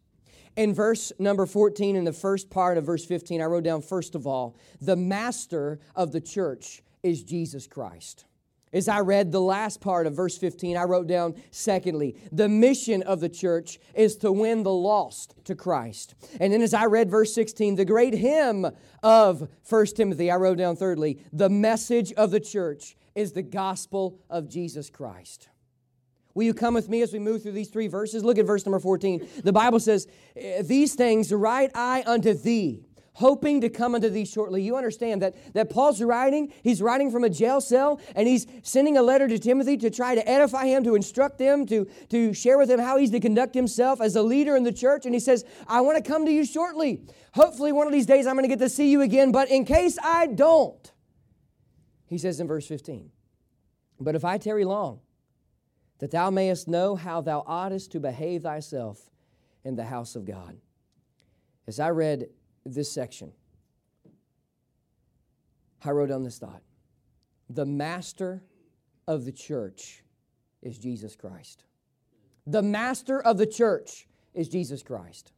In 0.55 0.73
verse 0.73 1.11
number 1.19 1.47
14, 1.47 1.97
in 1.97 2.05
the 2.05 2.13
first 2.13 2.49
part 2.49 2.79
of 2.79 2.85
verse 2.85 3.05
15, 3.05 3.43
I 3.43 3.47
wrote 3.47 3.65
down, 3.65 3.83
first 3.83 4.15
of 4.15 4.25
all, 4.25 4.57
the 4.81 4.95
master 4.95 5.81
of 5.97 6.13
the 6.13 6.21
church 6.21 6.85
is 7.03 7.25
Jesus 7.25 7.67
Christ. 7.67 8.25
As 8.73 8.89
I 8.89 9.01
read 9.01 9.33
the 9.33 9.41
last 9.41 9.81
part 9.81 10.07
of 10.07 10.15
verse 10.15 10.37
15, 10.37 10.77
I 10.77 10.85
wrote 10.85 11.07
down, 11.07 11.35
secondly, 11.51 12.17
the 12.31 12.49
mission 12.49 13.03
of 13.03 13.21
the 13.21 13.29
church 13.29 13.79
is 13.95 14.17
to 14.19 14.31
win 14.31 14.63
the 14.63 14.73
lost 14.73 15.35
to 15.45 15.55
Christ. 15.55 16.15
And 16.41 16.53
then 16.53 16.63
as 16.63 16.75
I 16.75 16.85
read 16.87 17.11
verse 17.11 17.35
16, 17.35 17.77
the 17.77 17.85
great 17.85 18.15
hymn 18.15 18.67
of 19.03 19.49
1 19.69 19.87
Timothy, 19.87 20.31
I 20.31 20.37
wrote 20.37 20.59
down, 20.59 20.77
thirdly, 20.77 21.25
the 21.33 21.49
message 21.49 22.13
of 22.13 22.31
the 22.31 22.41
church 22.41 22.97
is 23.15 23.33
the 23.33 23.43
gospel 23.43 24.21
of 24.29 24.49
Jesus 24.49 24.91
Christ. 24.91 25.49
Will 26.35 26.45
you 26.45 26.55
come 26.55 26.75
with 26.75 26.89
me 26.89 27.03
as 27.03 27.13
we 27.13 27.19
move 27.19 27.43
through 27.43 27.53
these 27.53 27.71
three 27.71 27.89
verses? 27.89 28.23
Look 28.23 28.39
at 28.39 28.47
verse 28.47 28.65
number 28.65 28.79
14. 28.79 29.29
The 29.43 29.53
Bible 29.53 29.81
says, 29.81 30.07
These 30.63 30.95
things 30.95 31.33
write 31.33 31.73
I 31.75 32.05
unto 32.07 32.35
thee 32.35 32.88
hoping 33.19 33.61
to 33.61 33.69
come 33.69 33.97
unto 33.97 34.09
thee 34.09 34.25
shortly. 34.25 34.63
You 34.63 34.77
understand 34.77 35.23
that, 35.23 35.35
that 35.53 35.69
Paul's 35.71 36.01
writing, 36.01 36.53
he's 36.63 36.81
writing 36.81 37.11
from 37.11 37.25
a 37.25 37.29
jail 37.29 37.61
cell, 37.61 38.01
and 38.15 38.29
he's 38.29 38.47
sending 38.63 38.97
a 38.97 39.03
letter 39.03 39.27
to 39.27 39.41
Timothy 39.41 39.77
to 39.79 39.91
try 39.91 40.15
to 40.15 40.27
edify 40.29 40.67
him, 40.67 40.85
to 40.85 40.95
instruct 40.95 41.41
him, 41.41 41.67
to, 41.67 41.89
to 42.11 42.33
share 42.33 42.57
with 42.59 42.71
him 42.71 42.79
how 42.79 42.97
he's 42.97 43.11
to 43.11 43.19
conduct 43.19 43.57
himself 43.57 44.01
as 44.01 44.15
a 44.15 44.23
leader 44.23 44.57
in 44.57 44.63
the 44.63 44.73
church. 44.73 45.05
And 45.05 45.13
he 45.13 45.19
says, 45.19 45.45
I 45.67 45.81
want 45.81 46.03
to 46.03 46.09
come 46.09 46.27
to 46.27 46.33
you 46.33 46.45
shortly. 46.45 47.03
Hopefully, 47.35 47.73
one 47.73 47.89
of 47.89 47.93
these 47.93 48.07
days 48.07 48.25
I'm 48.25 48.35
going 48.35 48.45
to 48.45 48.49
get 48.49 48.61
to 48.61 48.69
see 48.69 48.89
you 48.89 49.03
again, 49.03 49.33
but 49.33 49.51
in 49.51 49.65
case 49.65 49.99
I 50.01 50.29
don't, 50.29 50.93
he 52.07 52.19
says 52.19 52.39
in 52.39 52.47
verse 52.47 52.69
15, 52.69 53.11
But 53.99 54.15
if 54.15 54.25
I 54.25 54.39
tarry 54.39 54.65
long, 54.65 55.01
that 55.99 56.13
thou 56.13 56.31
mayest 56.31 56.69
know 56.69 56.95
how 56.95 57.21
thou 57.21 57.43
oughtest 57.49 57.91
to 57.93 58.01
behave 58.01 58.45
thyself 58.45 59.11
in 59.65 59.75
the 59.75 59.87
house 59.87 60.15
of 60.15 60.25
God. 60.25 60.57
As 61.67 61.81
I 61.81 61.91
read 61.91 62.29
this 62.75 62.91
section, 62.91 63.33
I 65.85 65.91
wrote 65.91 66.09
down 66.09 66.25
this 66.25 66.39
thought 66.39 66.63
The 67.49 67.67
master 67.67 68.43
of 69.07 69.25
the 69.25 69.33
church 69.33 70.03
is 70.63 70.79
Jesus 70.79 71.17
Christ. 71.17 71.65
The 72.47 72.63
master 72.63 73.21
of 73.21 73.39
the 73.39 73.47
church 73.47 74.09
is 74.35 74.49
Jesus 74.49 74.83
Christ. 74.83 75.33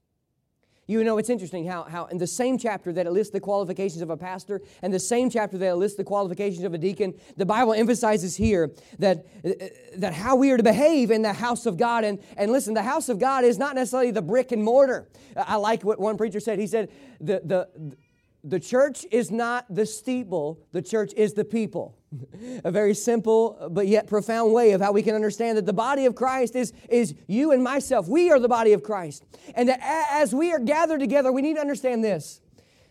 You 0.90 1.04
know, 1.04 1.18
it's 1.18 1.30
interesting 1.30 1.64
how, 1.66 1.84
how 1.84 2.06
in 2.06 2.18
the 2.18 2.26
same 2.26 2.58
chapter 2.58 2.92
that 2.92 3.06
it 3.06 3.12
lists 3.12 3.32
the 3.32 3.38
qualifications 3.38 4.02
of 4.02 4.10
a 4.10 4.16
pastor 4.16 4.60
and 4.82 4.92
the 4.92 4.98
same 4.98 5.30
chapter 5.30 5.56
that 5.56 5.68
it 5.68 5.74
lists 5.76 5.96
the 5.96 6.02
qualifications 6.02 6.64
of 6.64 6.74
a 6.74 6.78
deacon, 6.78 7.14
the 7.36 7.46
Bible 7.46 7.74
emphasizes 7.74 8.34
here 8.34 8.72
that, 8.98 9.24
uh, 9.44 9.50
that 9.98 10.14
how 10.14 10.34
we 10.34 10.50
are 10.50 10.56
to 10.56 10.64
behave 10.64 11.12
in 11.12 11.22
the 11.22 11.32
house 11.32 11.64
of 11.64 11.76
God. 11.76 12.02
And, 12.02 12.18
and 12.36 12.50
listen, 12.50 12.74
the 12.74 12.82
house 12.82 13.08
of 13.08 13.20
God 13.20 13.44
is 13.44 13.56
not 13.56 13.76
necessarily 13.76 14.10
the 14.10 14.20
brick 14.20 14.50
and 14.50 14.64
mortar. 14.64 15.08
I 15.36 15.54
like 15.56 15.84
what 15.84 16.00
one 16.00 16.16
preacher 16.16 16.40
said. 16.40 16.58
He 16.58 16.66
said, 16.66 16.90
the, 17.20 17.40
the, 17.44 17.96
the 18.42 18.60
church 18.60 19.06
is 19.10 19.30
not 19.30 19.66
the 19.72 19.86
steeple, 19.86 20.60
the 20.72 20.82
church 20.82 21.12
is 21.16 21.34
the 21.34 21.44
people. 21.44 21.96
a 22.64 22.70
very 22.70 22.94
simple 22.94 23.68
but 23.70 23.86
yet 23.86 24.06
profound 24.06 24.52
way 24.52 24.72
of 24.72 24.80
how 24.80 24.92
we 24.92 25.02
can 25.02 25.14
understand 25.14 25.56
that 25.56 25.66
the 25.66 25.72
body 25.72 26.06
of 26.06 26.14
Christ 26.14 26.56
is, 26.56 26.72
is 26.88 27.14
you 27.28 27.52
and 27.52 27.62
myself. 27.62 28.08
We 28.08 28.30
are 28.30 28.38
the 28.40 28.48
body 28.48 28.72
of 28.72 28.82
Christ. 28.82 29.24
And 29.54 29.68
that 29.68 29.80
as 29.82 30.34
we 30.34 30.52
are 30.52 30.58
gathered 30.58 31.00
together, 31.00 31.30
we 31.30 31.42
need 31.42 31.54
to 31.54 31.60
understand 31.60 32.02
this 32.02 32.40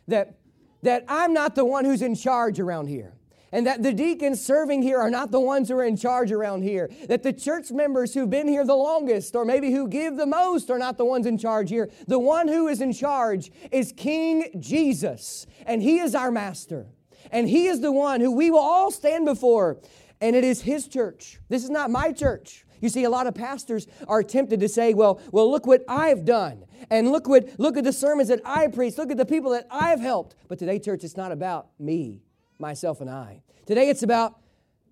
that, 0.07 0.39
that 0.83 1.03
I'm 1.07 1.33
not 1.33 1.55
the 1.55 1.65
one 1.65 1.85
who's 1.85 2.01
in 2.01 2.15
charge 2.15 2.59
around 2.59 2.87
here 2.87 3.13
and 3.51 3.65
that 3.65 3.83
the 3.83 3.93
deacons 3.93 4.43
serving 4.43 4.81
here 4.81 4.99
are 4.99 5.09
not 5.09 5.31
the 5.31 5.39
ones 5.39 5.69
who 5.69 5.77
are 5.77 5.83
in 5.83 5.97
charge 5.97 6.31
around 6.31 6.61
here. 6.61 6.89
That 7.07 7.23
the 7.23 7.33
church 7.33 7.71
members 7.71 8.13
who've 8.13 8.29
been 8.29 8.47
here 8.47 8.65
the 8.65 8.75
longest, 8.75 9.35
or 9.35 9.45
maybe 9.45 9.71
who 9.71 9.87
give 9.87 10.17
the 10.17 10.25
most, 10.25 10.69
are 10.69 10.79
not 10.79 10.97
the 10.97 11.05
ones 11.05 11.25
in 11.25 11.37
charge 11.37 11.69
here. 11.69 11.89
The 12.07 12.19
one 12.19 12.47
who 12.47 12.67
is 12.67 12.81
in 12.81 12.93
charge 12.93 13.51
is 13.71 13.93
King 13.95 14.49
Jesus, 14.59 15.47
and 15.65 15.81
He 15.81 15.99
is 15.99 16.15
our 16.15 16.31
master. 16.31 16.87
And 17.31 17.49
He 17.49 17.67
is 17.67 17.81
the 17.81 17.91
one 17.91 18.21
who 18.21 18.31
we 18.31 18.51
will 18.51 18.59
all 18.59 18.91
stand 18.91 19.25
before, 19.25 19.77
and 20.21 20.35
it 20.35 20.43
is 20.43 20.61
His 20.61 20.87
church. 20.87 21.39
This 21.49 21.63
is 21.63 21.69
not 21.69 21.89
my 21.89 22.11
church. 22.11 22.65
You 22.81 22.87
see, 22.87 23.03
a 23.03 23.09
lot 23.09 23.27
of 23.27 23.35
pastors 23.35 23.87
are 24.07 24.23
tempted 24.23 24.61
to 24.61 24.69
say, 24.69 24.93
well, 24.93 25.19
well, 25.33 25.51
look 25.51 25.67
what 25.67 25.83
I've 25.89 26.23
done. 26.23 26.63
And 26.89 27.11
look 27.11 27.27
what 27.27 27.59
look 27.59 27.75
at 27.75 27.83
the 27.83 27.91
sermons 27.91 28.29
that 28.29 28.39
I 28.45 28.67
preach. 28.67 28.97
Look 28.97 29.11
at 29.11 29.17
the 29.17 29.25
people 29.25 29.51
that 29.51 29.67
I've 29.69 29.99
helped. 29.99 30.35
But 30.47 30.59
today, 30.59 30.79
church, 30.79 31.03
it's 31.03 31.17
not 31.17 31.33
about 31.33 31.67
me 31.77 32.21
myself 32.59 33.01
and 33.01 33.09
I. 33.09 33.41
Today 33.65 33.89
it's 33.89 34.03
about 34.03 34.39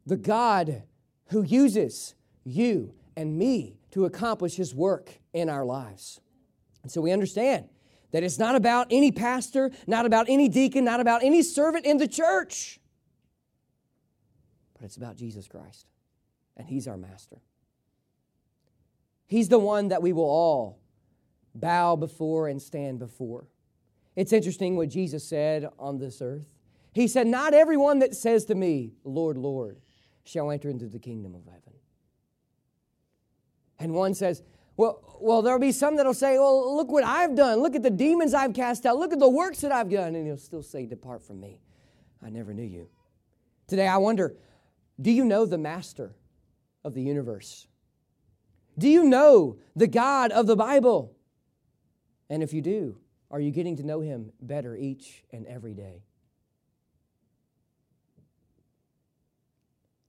the 0.05 0.17
God 0.17 0.83
who 1.29 1.43
uses 1.43 2.15
you 2.43 2.93
and 3.15 3.37
me 3.37 3.77
to 3.91 4.05
accomplish 4.05 4.55
his 4.55 4.73
work 4.73 5.19
in 5.33 5.49
our 5.49 5.65
lives. 5.65 6.21
And 6.83 6.91
so 6.91 7.01
we 7.01 7.11
understand 7.11 7.67
that 8.11 8.23
it's 8.23 8.39
not 8.39 8.55
about 8.55 8.87
any 8.89 9.11
pastor, 9.11 9.71
not 9.85 10.05
about 10.05 10.27
any 10.29 10.47
deacon, 10.47 10.85
not 10.85 10.99
about 10.99 11.23
any 11.23 11.41
servant 11.41 11.85
in 11.85 11.97
the 11.97 12.07
church, 12.07 12.79
but 14.73 14.85
it's 14.85 14.97
about 14.97 15.17
Jesus 15.17 15.47
Christ. 15.47 15.87
And 16.55 16.67
he's 16.67 16.87
our 16.87 16.97
master. 16.97 17.41
He's 19.27 19.49
the 19.49 19.59
one 19.59 19.89
that 19.89 20.01
we 20.01 20.13
will 20.13 20.23
all 20.23 20.79
bow 21.53 21.95
before 21.95 22.47
and 22.47 22.61
stand 22.61 22.99
before. 22.99 23.47
It's 24.15 24.31
interesting 24.31 24.75
what 24.75 24.89
Jesus 24.89 25.27
said 25.27 25.69
on 25.77 25.99
this 25.99 26.21
earth. 26.21 26.47
He 26.97 27.07
said, 27.07 27.27
Not 27.27 27.53
everyone 27.53 27.99
that 27.99 28.15
says 28.15 28.45
to 28.45 28.55
me, 28.55 28.93
Lord, 29.03 29.37
Lord, 29.37 29.77
shall 30.23 30.49
enter 30.49 30.67
into 30.67 30.87
the 30.87 30.97
kingdom 30.97 31.35
of 31.35 31.45
heaven. 31.45 31.73
And 33.77 33.93
one 33.93 34.15
says, 34.15 34.41
well, 34.77 35.19
well, 35.21 35.43
there'll 35.43 35.59
be 35.59 35.71
some 35.71 35.95
that'll 35.95 36.15
say, 36.15 36.39
Well, 36.39 36.75
look 36.75 36.91
what 36.91 37.03
I've 37.03 37.35
done. 37.35 37.59
Look 37.59 37.75
at 37.75 37.83
the 37.83 37.91
demons 37.91 38.33
I've 38.33 38.55
cast 38.55 38.87
out. 38.87 38.97
Look 38.97 39.13
at 39.13 39.19
the 39.19 39.29
works 39.29 39.61
that 39.61 39.71
I've 39.71 39.91
done. 39.91 40.15
And 40.15 40.25
he'll 40.25 40.37
still 40.37 40.63
say, 40.63 40.87
Depart 40.87 41.21
from 41.21 41.39
me. 41.39 41.61
I 42.25 42.31
never 42.31 42.51
knew 42.51 42.63
you. 42.63 42.89
Today, 43.67 43.87
I 43.87 43.97
wonder 43.97 44.35
do 44.99 45.11
you 45.11 45.23
know 45.23 45.45
the 45.45 45.59
master 45.59 46.15
of 46.83 46.95
the 46.95 47.03
universe? 47.03 47.67
Do 48.75 48.89
you 48.89 49.03
know 49.03 49.59
the 49.75 49.85
God 49.85 50.31
of 50.31 50.47
the 50.47 50.55
Bible? 50.55 51.15
And 52.27 52.41
if 52.41 52.53
you 52.53 52.63
do, 52.63 52.97
are 53.29 53.39
you 53.39 53.51
getting 53.51 53.75
to 53.77 53.83
know 53.83 53.99
him 53.99 54.31
better 54.41 54.75
each 54.75 55.23
and 55.31 55.45
every 55.45 55.75
day? 55.75 56.06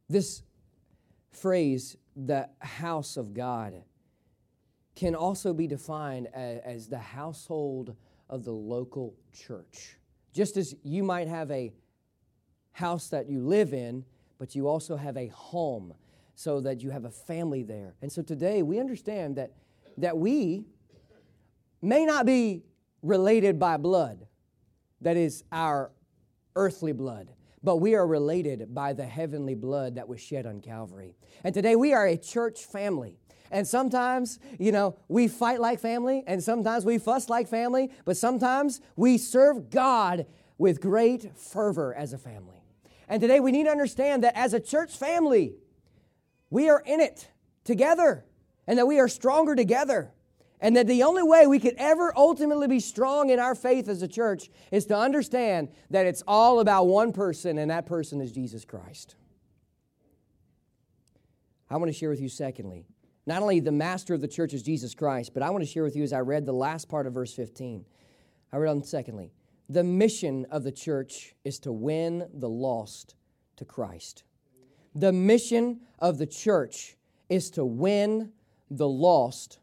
This 0.08 0.42
phrase, 1.30 1.96
the 2.16 2.48
house 2.60 3.16
of 3.16 3.34
God, 3.34 3.82
can 4.96 5.14
also 5.14 5.52
be 5.52 5.66
defined 5.66 6.28
as, 6.34 6.60
as, 6.64 6.88
the 6.88 6.98
household 6.98 7.94
of 8.28 8.44
the 8.44 8.52
local 8.52 9.14
church. 9.32 9.96
Just 10.32 10.56
as 10.56 10.74
you 10.82 11.02
might 11.02 11.28
have 11.28 11.50
a 11.50 11.72
house 12.72 13.08
that 13.08 13.28
you 13.28 13.40
live 13.40 13.72
in, 13.72 14.04
but 14.38 14.54
you 14.54 14.66
also 14.66 14.96
have 14.96 15.16
a 15.16 15.28
home 15.28 15.94
so 16.34 16.60
that 16.60 16.82
you 16.82 16.90
have 16.90 17.04
a 17.04 17.10
family 17.10 17.62
there. 17.62 17.94
And 18.02 18.10
so 18.10 18.22
today 18.22 18.62
we 18.62 18.80
understand 18.80 19.36
that, 19.36 19.52
that 19.98 20.16
we 20.16 20.64
may 21.82 22.04
not 22.04 22.26
be 22.26 22.62
related 23.02 23.58
by 23.58 23.76
blood, 23.76 24.26
that 25.00 25.16
is 25.16 25.44
our 25.52 25.92
earthly 26.56 26.92
blood 26.92 27.28
but 27.62 27.76
we 27.76 27.94
are 27.94 28.06
related 28.06 28.74
by 28.74 28.92
the 28.92 29.06
heavenly 29.06 29.54
blood 29.54 29.96
that 29.96 30.08
was 30.08 30.20
shed 30.20 30.46
on 30.46 30.60
Calvary. 30.60 31.14
And 31.44 31.54
today 31.54 31.76
we 31.76 31.92
are 31.92 32.06
a 32.06 32.16
church 32.16 32.64
family. 32.64 33.18
And 33.50 33.66
sometimes, 33.66 34.38
you 34.58 34.72
know, 34.72 34.98
we 35.08 35.26
fight 35.26 35.60
like 35.60 35.80
family, 35.80 36.22
and 36.26 36.42
sometimes 36.42 36.84
we 36.84 36.98
fuss 36.98 37.28
like 37.28 37.48
family, 37.48 37.90
but 38.04 38.16
sometimes 38.16 38.80
we 38.94 39.16
serve 39.16 39.70
God 39.70 40.26
with 40.58 40.80
great 40.80 41.36
fervor 41.36 41.94
as 41.94 42.12
a 42.12 42.18
family. 42.18 42.62
And 43.08 43.22
today 43.22 43.40
we 43.40 43.52
need 43.52 43.64
to 43.64 43.70
understand 43.70 44.22
that 44.24 44.36
as 44.36 44.52
a 44.52 44.60
church 44.60 44.96
family, 44.96 45.54
we 46.50 46.68
are 46.68 46.82
in 46.84 47.00
it 47.00 47.28
together 47.64 48.24
and 48.66 48.78
that 48.78 48.86
we 48.86 48.98
are 48.98 49.08
stronger 49.08 49.54
together. 49.54 50.12
And 50.60 50.76
that 50.76 50.86
the 50.86 51.04
only 51.04 51.22
way 51.22 51.46
we 51.46 51.60
could 51.60 51.74
ever 51.78 52.12
ultimately 52.16 52.66
be 52.66 52.80
strong 52.80 53.30
in 53.30 53.38
our 53.38 53.54
faith 53.54 53.88
as 53.88 54.02
a 54.02 54.08
church 54.08 54.50
is 54.72 54.86
to 54.86 54.96
understand 54.96 55.68
that 55.90 56.06
it's 56.06 56.22
all 56.26 56.60
about 56.60 56.88
one 56.88 57.12
person, 57.12 57.58
and 57.58 57.70
that 57.70 57.86
person 57.86 58.20
is 58.20 58.32
Jesus 58.32 58.64
Christ. 58.64 59.14
I 61.70 61.76
want 61.76 61.90
to 61.90 61.96
share 61.96 62.10
with 62.10 62.20
you, 62.20 62.28
secondly, 62.28 62.86
not 63.26 63.42
only 63.42 63.60
the 63.60 63.70
master 63.70 64.14
of 64.14 64.20
the 64.20 64.28
church 64.28 64.54
is 64.54 64.62
Jesus 64.62 64.94
Christ, 64.94 65.34
but 65.34 65.42
I 65.42 65.50
want 65.50 65.62
to 65.62 65.70
share 65.70 65.84
with 65.84 65.94
you 65.94 66.02
as 66.02 66.12
I 66.12 66.20
read 66.20 66.46
the 66.46 66.52
last 66.52 66.88
part 66.88 67.06
of 67.06 67.12
verse 67.12 67.34
15. 67.34 67.84
I 68.52 68.56
read 68.56 68.70
on 68.70 68.82
secondly, 68.82 69.32
the 69.68 69.84
mission 69.84 70.46
of 70.50 70.64
the 70.64 70.72
church 70.72 71.34
is 71.44 71.58
to 71.60 71.72
win 71.72 72.26
the 72.32 72.48
lost 72.48 73.16
to 73.56 73.66
Christ. 73.66 74.24
The 74.94 75.12
mission 75.12 75.80
of 75.98 76.16
the 76.16 76.26
church 76.26 76.96
is 77.28 77.50
to 77.50 77.64
win 77.66 78.32
the 78.70 78.88
lost 78.88 79.58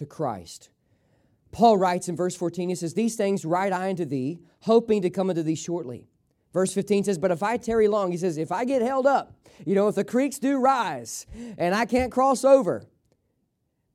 to 0.00 0.06
Christ. 0.06 0.70
Paul 1.52 1.76
writes 1.76 2.08
in 2.08 2.16
verse 2.16 2.34
14, 2.34 2.70
he 2.70 2.74
says, 2.74 2.94
These 2.94 3.16
things 3.16 3.44
write 3.44 3.72
I 3.72 3.90
unto 3.90 4.04
thee, 4.04 4.40
hoping 4.60 5.02
to 5.02 5.10
come 5.10 5.30
unto 5.30 5.42
thee 5.42 5.54
shortly. 5.54 6.08
Verse 6.52 6.72
15 6.72 7.04
says, 7.04 7.18
But 7.18 7.30
if 7.30 7.42
I 7.42 7.58
tarry 7.58 7.86
long, 7.86 8.10
he 8.10 8.16
says, 8.16 8.38
if 8.38 8.50
I 8.50 8.64
get 8.64 8.82
held 8.82 9.06
up, 9.06 9.34
you 9.64 9.74
know, 9.74 9.88
if 9.88 9.94
the 9.94 10.04
creeks 10.04 10.38
do 10.38 10.58
rise 10.58 11.26
and 11.58 11.74
I 11.74 11.84
can't 11.84 12.10
cross 12.10 12.44
over, 12.44 12.84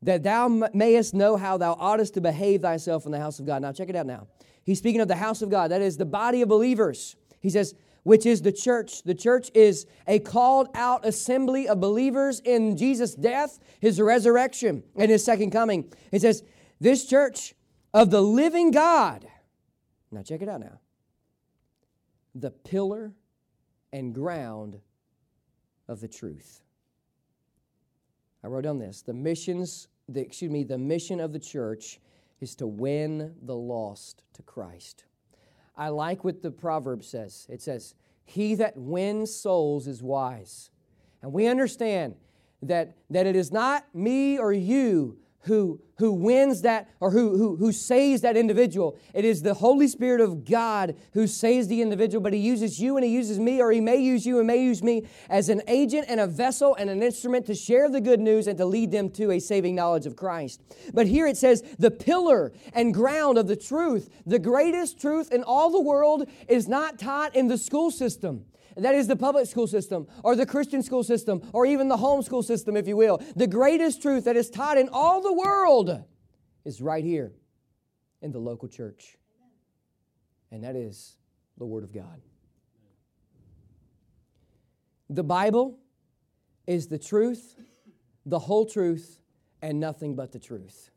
that 0.04 0.24
thou 0.24 0.70
mayest 0.74 1.14
know 1.14 1.38
how 1.38 1.58
thou 1.58 1.74
oughtest 1.80 2.14
to 2.14 2.22
behave 2.22 2.62
thyself 2.62 3.06
in 3.06 3.12
the 3.12 3.20
house 3.20 3.40
of 3.40 3.46
God. 3.46 3.62
Now, 3.62 3.72
check 3.72 3.90
it 3.90 3.96
out 3.96 4.06
now. 4.06 4.28
He's 4.64 4.78
speaking 4.78 5.02
of 5.02 5.08
the 5.08 5.16
house 5.16 5.42
of 5.42 5.50
God, 5.50 5.72
that 5.72 5.82
is 5.82 5.98
the 5.98 6.06
body 6.06 6.42
of 6.44 6.50
believers. 6.50 7.16
He 7.40 7.50
says, 7.50 7.74
which 8.06 8.28
is 8.28 8.44
the 8.44 8.52
church. 8.52 9.02
The 9.02 9.16
church 9.16 9.50
is 9.56 9.88
a 10.06 10.20
called 10.20 10.70
out 10.76 11.08
assembly 11.08 11.68
of 11.68 11.80
believers 11.80 12.40
in 12.40 12.78
Jesus' 12.78 13.16
death, 13.16 13.60
his 13.80 14.00
resurrection, 14.00 14.84
and 14.96 15.10
his 15.10 15.26
second 15.26 15.50
coming. 15.50 15.92
He 16.12 16.20
says, 16.20 16.44
This 16.80 17.08
church 17.08 17.56
of 17.96 18.12
the 18.12 18.22
living 18.22 18.70
God. 18.70 19.28
Now, 20.12 20.22
check 20.22 20.44
it 20.44 20.48
out 20.48 20.60
now. 20.60 20.80
The 22.36 22.52
pillar 22.52 23.12
and 23.92 24.14
ground 24.14 24.80
of 25.88 26.00
the 26.00 26.08
truth. 26.08 26.62
I 28.44 28.48
wrote 28.48 28.66
down 28.66 28.78
this. 28.78 29.02
The 29.02 29.16
missions, 29.16 29.88
the, 30.08 30.22
excuse 30.22 30.52
me, 30.52 30.64
the 30.64 30.78
mission 30.78 31.20
of 31.20 31.34
the 31.34 31.40
church 31.40 32.00
is 32.40 32.54
to 32.58 32.68
win 32.68 33.34
the 33.42 33.56
lost 33.56 34.22
to 34.34 34.44
Christ. 34.44 35.06
I 35.78 35.90
like 35.90 36.24
what 36.24 36.42
the 36.42 36.52
proverb 36.52 37.04
says. 37.04 37.48
It 37.50 37.62
says, 37.62 37.96
He 38.24 38.56
that 38.56 38.78
wins 38.78 39.36
souls 39.36 39.88
is 39.88 40.02
wise. 40.02 40.70
And 41.22 41.34
we 41.34 41.48
understand 41.48 42.16
that, 42.62 42.96
that 43.10 43.26
it 43.26 43.36
is 43.36 43.52
not 43.52 43.86
me 43.94 44.38
or 44.38 44.54
you 44.54 45.18
who, 45.46 45.80
who 45.98 46.12
wins 46.12 46.62
that 46.64 46.90
or 47.00 47.12
who, 47.12 47.38
who, 47.38 47.56
who 47.56 47.72
saves 47.72 48.22
that 48.22 48.36
individual. 48.36 48.98
It 49.14 49.26
is 49.26 49.42
the 49.42 49.54
Holy 49.54 49.88
Spirit 49.88 50.22
of 50.22 50.44
God 50.44 50.96
who 51.14 51.28
saves 51.28 51.68
the 51.68 51.82
individual, 51.82 52.22
but 52.22 52.34
He 52.34 52.40
uses 52.40 52.80
you 52.80 52.98
and 52.98 53.06
He 53.06 53.12
uses 53.12 53.40
me, 53.40 53.62
or 53.62 53.72
He 53.72 53.80
may 53.80 53.98
use 53.98 54.26
you 54.26 54.40
and 54.40 54.48
may 54.48 54.62
use 54.62 54.82
me 54.84 55.08
as 55.30 55.50
an 55.50 55.62
agent 55.68 56.06
and 56.10 56.20
a 56.20 56.28
vessel 56.28 56.76
and 56.76 56.90
an 56.90 57.02
instrument 57.02 57.46
to 57.46 57.56
share 57.56 57.90
the 57.90 58.02
good 58.02 58.20
news 58.20 58.48
and 58.48 58.58
to 58.58 58.66
lead 58.66 58.92
them 58.92 59.10
to 59.12 59.32
a 59.32 59.40
saving 59.40 59.76
knowledge 59.76 60.06
of 60.06 60.16
Christ. 60.16 60.62
But 60.94 61.08
here 61.08 61.28
it 61.28 61.38
says, 61.38 61.64
the 61.78 61.92
pillar 61.92 62.52
and 62.74 62.94
ground 62.94 63.38
of 63.38 63.48
the 63.48 63.56
truth, 63.56 64.10
the 64.26 64.40
greatest 64.40 65.00
truth 65.00 65.32
in 65.32 65.44
all 65.44 65.70
the 65.70 65.82
world 65.82 66.28
is 66.48 66.68
not 66.68 67.00
taught 67.00 67.36
in 67.36 67.48
the 67.48 67.58
school 67.58 67.92
system. 67.92 68.46
That 68.78 68.96
is 68.96 69.08
the 69.08 69.16
public 69.16 69.48
school 69.48 69.68
system 69.68 70.08
or 70.24 70.36
the 70.36 70.46
Christian 70.46 70.84
school 70.84 71.04
system 71.04 71.42
or 71.54 71.66
even 71.66 71.88
the 71.88 71.98
homeschool 71.98 72.44
system, 72.44 72.76
if 72.76 72.88
you 72.88 72.98
will. 72.98 73.22
The 73.36 73.48
greatest 73.48 74.02
truth 74.02 74.26
that 74.26 74.36
is 74.36 74.50
taught 74.50 74.78
in 74.78 74.90
all 74.92 75.22
the 75.22 75.34
world 75.34 76.04
is 76.66 76.82
right 76.82 77.04
here 77.04 77.32
in 78.22 78.32
the 78.32 78.40
local 78.40 78.68
church. 78.68 79.18
And 80.52 80.64
that 80.64 80.76
is 80.76 81.16
the 81.58 81.66
Word 81.66 81.84
of 81.84 81.94
God. 81.94 82.22
The 85.10 85.24
Bible 85.24 85.80
is 86.68 86.88
the 86.88 86.98
truth, 86.98 87.56
the 88.26 88.40
whole 88.40 88.66
truth, 88.66 89.20
and 89.62 89.80
nothing 89.80 90.16
but 90.16 90.32
the 90.32 90.40
truth. 90.40 90.90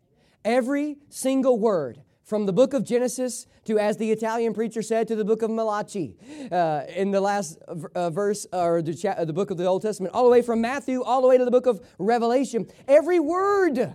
Every 0.45 0.97
single 1.11 1.59
word 1.59 2.01
from 2.29 2.45
the 2.45 2.53
book 2.53 2.75
of 2.75 2.85
Genesis 2.85 3.47
to, 3.65 3.79
as 3.79 3.97
the 3.97 4.13
Italian 4.13 4.53
preacher 4.53 4.83
said, 4.83 5.09
to 5.09 5.17
the 5.17 5.25
book 5.25 5.41
of 5.41 5.51
Malachi 5.51 6.15
uh, 6.53 6.83
in 6.95 7.11
the 7.11 7.23
last 7.23 7.59
uh, 7.95 8.11
verse 8.11 8.47
or 8.53 8.83
the, 8.83 8.95
cha- 8.95 9.25
the 9.25 9.33
book 9.33 9.51
of 9.51 9.57
the 9.57 9.65
Old 9.65 9.81
Testament, 9.81 10.15
all 10.15 10.25
the 10.25 10.31
way 10.31 10.43
from 10.43 10.61
Matthew, 10.61 11.03
all 11.03 11.23
the 11.23 11.27
way 11.27 11.39
to 11.39 11.45
the 11.47 11.51
book 11.51 11.65
of 11.65 11.81
Revelation. 11.99 12.67
Every 12.87 13.19
word, 13.19 13.95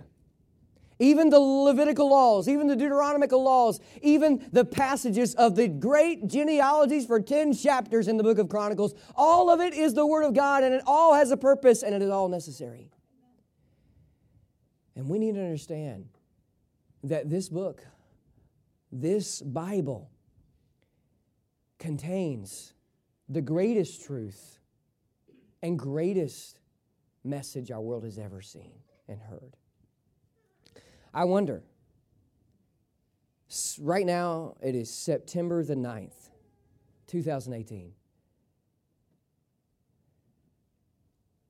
even 0.98 1.30
the 1.30 1.38
Levitical 1.38 2.10
laws, 2.10 2.48
even 2.48 2.66
the 2.66 2.74
Deuteronomical 2.74 3.40
laws, 3.40 3.78
even 4.02 4.44
the 4.50 4.64
passages 4.64 5.36
of 5.36 5.54
the 5.54 5.68
great 5.68 6.26
genealogies 6.26 7.06
for 7.06 7.20
10 7.20 7.54
chapters 7.54 8.08
in 8.08 8.16
the 8.16 8.24
book 8.24 8.38
of 8.38 8.48
Chronicles, 8.48 8.96
all 9.14 9.48
of 9.48 9.60
it 9.60 9.74
is 9.74 9.94
the 9.94 10.04
Word 10.04 10.24
of 10.24 10.34
God 10.34 10.64
and 10.64 10.74
it 10.74 10.82
all 10.88 11.14
has 11.14 11.30
a 11.30 11.36
purpose 11.36 11.84
and 11.84 11.94
it 11.94 12.02
is 12.02 12.10
all 12.10 12.28
necessary. 12.28 12.90
And 14.96 15.08
we 15.08 15.20
need 15.20 15.36
to 15.36 15.40
understand 15.40 16.08
that 17.04 17.30
this 17.30 17.48
book, 17.48 17.84
this 18.94 19.42
Bible 19.42 20.08
contains 21.80 22.74
the 23.28 23.42
greatest 23.42 24.04
truth 24.04 24.60
and 25.62 25.76
greatest 25.76 26.60
message 27.24 27.72
our 27.72 27.80
world 27.80 28.04
has 28.04 28.18
ever 28.18 28.40
seen 28.40 28.70
and 29.08 29.20
heard. 29.20 29.56
I 31.12 31.24
wonder, 31.24 31.64
right 33.80 34.06
now 34.06 34.54
it 34.62 34.76
is 34.76 34.94
September 34.94 35.64
the 35.64 35.74
9th, 35.74 36.30
2018. 37.08 37.92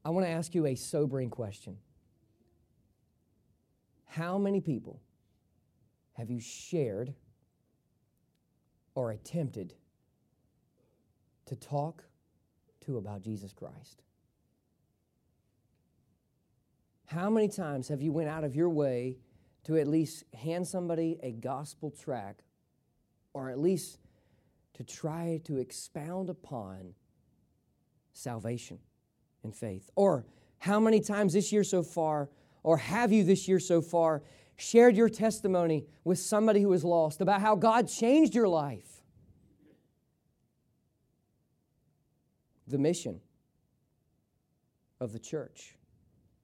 I 0.02 0.10
want 0.10 0.24
to 0.24 0.30
ask 0.30 0.54
you 0.54 0.64
a 0.64 0.74
sobering 0.74 1.28
question. 1.28 1.76
How 4.06 4.38
many 4.38 4.62
people 4.62 5.02
have 6.14 6.30
you 6.30 6.40
shared 6.40 7.14
or 8.94 9.10
attempted 9.10 9.74
to 11.46 11.56
talk 11.56 12.04
to 12.86 12.96
about 12.96 13.22
Jesus 13.22 13.52
Christ? 13.52 14.02
How 17.06 17.30
many 17.30 17.48
times 17.48 17.88
have 17.88 18.02
you 18.02 18.12
went 18.12 18.28
out 18.28 18.44
of 18.44 18.56
your 18.56 18.70
way 18.70 19.18
to 19.64 19.76
at 19.76 19.86
least 19.86 20.24
hand 20.34 20.66
somebody 20.66 21.18
a 21.22 21.32
gospel 21.32 21.90
track 21.90 22.42
or 23.32 23.50
at 23.50 23.58
least 23.58 23.98
to 24.74 24.84
try 24.84 25.40
to 25.44 25.58
expound 25.58 26.30
upon 26.30 26.94
salvation 28.12 28.78
and 29.42 29.54
faith? 29.54 29.90
Or 29.96 30.24
how 30.58 30.80
many 30.80 31.00
times 31.00 31.34
this 31.34 31.52
year 31.52 31.62
so 31.62 31.82
far, 31.82 32.30
or 32.62 32.78
have 32.78 33.12
you 33.12 33.22
this 33.22 33.46
year 33.46 33.60
so 33.60 33.82
far, 33.82 34.22
shared 34.56 34.96
your 34.96 35.08
testimony 35.08 35.86
with 36.04 36.18
somebody 36.18 36.60
who 36.60 36.68
was 36.68 36.84
lost 36.84 37.20
about 37.20 37.40
how 37.40 37.56
God 37.56 37.88
changed 37.88 38.34
your 38.34 38.48
life? 38.48 39.02
The 42.66 42.78
mission 42.78 43.20
of 45.00 45.12
the 45.12 45.18
church 45.18 45.76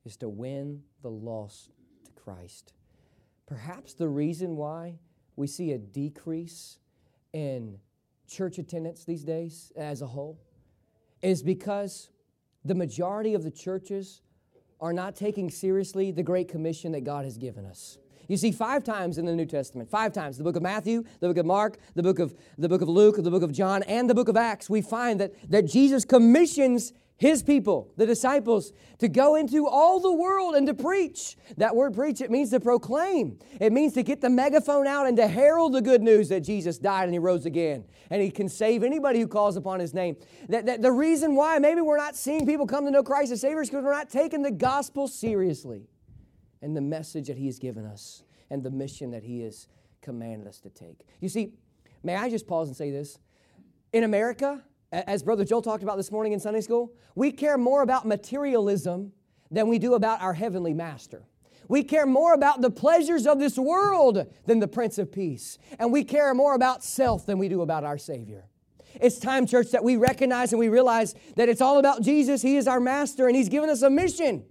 is 0.04 0.16
to 0.18 0.28
win 0.28 0.82
the 1.02 1.10
lost 1.10 1.70
to 2.04 2.12
Christ. 2.12 2.72
Perhaps 3.46 3.94
the 3.94 4.08
reason 4.08 4.56
why 4.56 4.98
we 5.36 5.46
see 5.46 5.72
a 5.72 5.78
decrease 5.78 6.78
in 7.32 7.78
church 8.28 8.58
attendance 8.58 9.04
these 9.04 9.24
days 9.24 9.72
as 9.76 10.02
a 10.02 10.06
whole 10.06 10.38
is 11.22 11.42
because 11.42 12.10
the 12.64 12.74
majority 12.74 13.34
of 13.34 13.42
the 13.42 13.50
churches 13.50 14.22
are 14.80 14.92
not 14.92 15.16
taking 15.16 15.50
seriously 15.50 16.10
the 16.10 16.22
great 16.22 16.49
commission 16.49 16.92
that 16.92 17.04
God 17.04 17.25
has 17.25 17.37
given 17.37 17.66
us. 17.66 17.99
You 18.28 18.37
see 18.37 18.52
five 18.52 18.84
times 18.84 19.18
in 19.18 19.26
the 19.26 19.34
New 19.34 19.44
Testament, 19.44 19.90
five 19.90 20.12
times, 20.12 20.38
the 20.38 20.44
book 20.44 20.54
of 20.54 20.62
Matthew, 20.62 21.02
the 21.18 21.26
book 21.26 21.37
of 21.37 21.46
Mark, 21.46 21.78
the 21.96 22.02
book 22.02 22.20
of 22.20 22.32
the 22.56 22.68
book 22.68 22.80
of 22.80 22.88
Luke, 22.88 23.16
the 23.16 23.30
book 23.30 23.42
of 23.42 23.50
John, 23.50 23.82
and 23.82 24.08
the 24.08 24.14
book 24.14 24.28
of 24.28 24.37
Acts, 24.37 24.70
we 24.70 24.82
find 24.82 25.18
that, 25.20 25.32
that 25.50 25.66
Jesus 25.66 26.04
commissions 26.04 26.92
his 27.20 27.42
people, 27.42 27.92
the 27.99 28.06
disciples, 28.06 28.73
to 28.99 29.06
go 29.06 29.34
into 29.34 29.68
all 29.68 30.00
the 30.00 30.10
world 30.10 30.54
and 30.54 30.66
to 30.66 30.73
preach. 30.73 31.36
That 31.58 31.76
word 31.76 31.95
preach, 31.95 32.23
it 32.23 32.30
means 32.30 32.49
to 32.49 32.60
proclaim. 32.60 33.38
It 33.60 33.75
means 33.75 33.92
to 33.92 34.02
get 34.02 34.23
the 34.23 34.30
megaphone 34.30 34.86
out 34.86 35.06
and 35.06 35.18
to 35.18 35.28
herald 35.28 35.75
the 35.75 35.82
good 35.82 36.02
news 36.02 36.30
that 36.30 36.40
Jesus 36.40 36.78
died 36.78 37.04
and 37.04 37.12
he 37.12 37.18
rose 37.18 37.45
again. 37.45 37.84
And 38.08 38.23
he 38.23 38.30
can 38.30 38.49
save 38.49 38.82
anybody 38.82 39.21
who 39.21 39.28
calls 39.28 39.58
upon 39.58 39.80
his 39.80 39.92
name. 39.92 40.16
That, 40.49 40.64
that 40.64 40.80
the 40.80 40.92
reason 40.92 41.34
why 41.34 41.58
maybe 41.58 41.82
we're 41.82 41.99
not 41.99 42.16
seeing 42.16 42.47
people 42.47 42.66
come 42.66 42.86
to 42.86 42.90
know 42.90 43.02
Christ 43.02 43.32
as 43.32 43.42
Savior 43.42 43.60
is 43.60 43.68
because 43.68 43.84
we're 43.84 43.92
not 43.92 44.08
taking 44.08 44.40
the 44.40 44.50
gospel 44.50 45.06
seriously 45.06 45.90
and 46.62 46.75
the 46.75 46.80
message 46.80 47.26
that 47.26 47.36
He 47.36 47.47
has 47.47 47.58
given 47.58 47.84
us 47.84 48.23
and 48.49 48.62
the 48.62 48.71
mission 48.71 49.10
that 49.10 49.25
He 49.25 49.40
has 49.42 49.68
commanded 50.00 50.49
us 50.49 50.58
to 50.60 50.71
take. 50.71 51.06
You 51.21 51.28
see, 51.28 51.52
may 52.02 52.16
I 52.16 52.30
just 52.30 52.47
pause 52.47 52.68
and 52.68 52.76
say 52.78 52.90
this? 52.90 53.18
In 53.92 54.04
America, 54.04 54.62
as 54.92 55.22
Brother 55.22 55.44
Joel 55.44 55.62
talked 55.62 55.82
about 55.82 55.96
this 55.96 56.10
morning 56.10 56.32
in 56.32 56.40
Sunday 56.40 56.60
school, 56.60 56.92
we 57.14 57.30
care 57.30 57.56
more 57.56 57.82
about 57.82 58.06
materialism 58.06 59.12
than 59.50 59.68
we 59.68 59.78
do 59.78 59.94
about 59.94 60.20
our 60.20 60.34
heavenly 60.34 60.74
master. 60.74 61.24
We 61.68 61.84
care 61.84 62.06
more 62.06 62.34
about 62.34 62.60
the 62.60 62.70
pleasures 62.70 63.26
of 63.26 63.38
this 63.38 63.56
world 63.56 64.26
than 64.46 64.58
the 64.58 64.66
Prince 64.66 64.98
of 64.98 65.12
Peace. 65.12 65.56
And 65.78 65.92
we 65.92 66.02
care 66.02 66.34
more 66.34 66.54
about 66.54 66.82
self 66.82 67.26
than 67.26 67.38
we 67.38 67.48
do 67.48 67.62
about 67.62 67.84
our 67.84 67.98
Savior. 67.98 68.46
It's 69.00 69.20
time, 69.20 69.46
church, 69.46 69.70
that 69.70 69.84
we 69.84 69.96
recognize 69.96 70.52
and 70.52 70.58
we 70.58 70.68
realize 70.68 71.14
that 71.36 71.48
it's 71.48 71.60
all 71.60 71.78
about 71.78 72.02
Jesus. 72.02 72.42
He 72.42 72.56
is 72.56 72.66
our 72.66 72.80
master 72.80 73.28
and 73.28 73.36
He's 73.36 73.48
given 73.48 73.70
us 73.70 73.82
a 73.82 73.90
mission. 73.90 74.44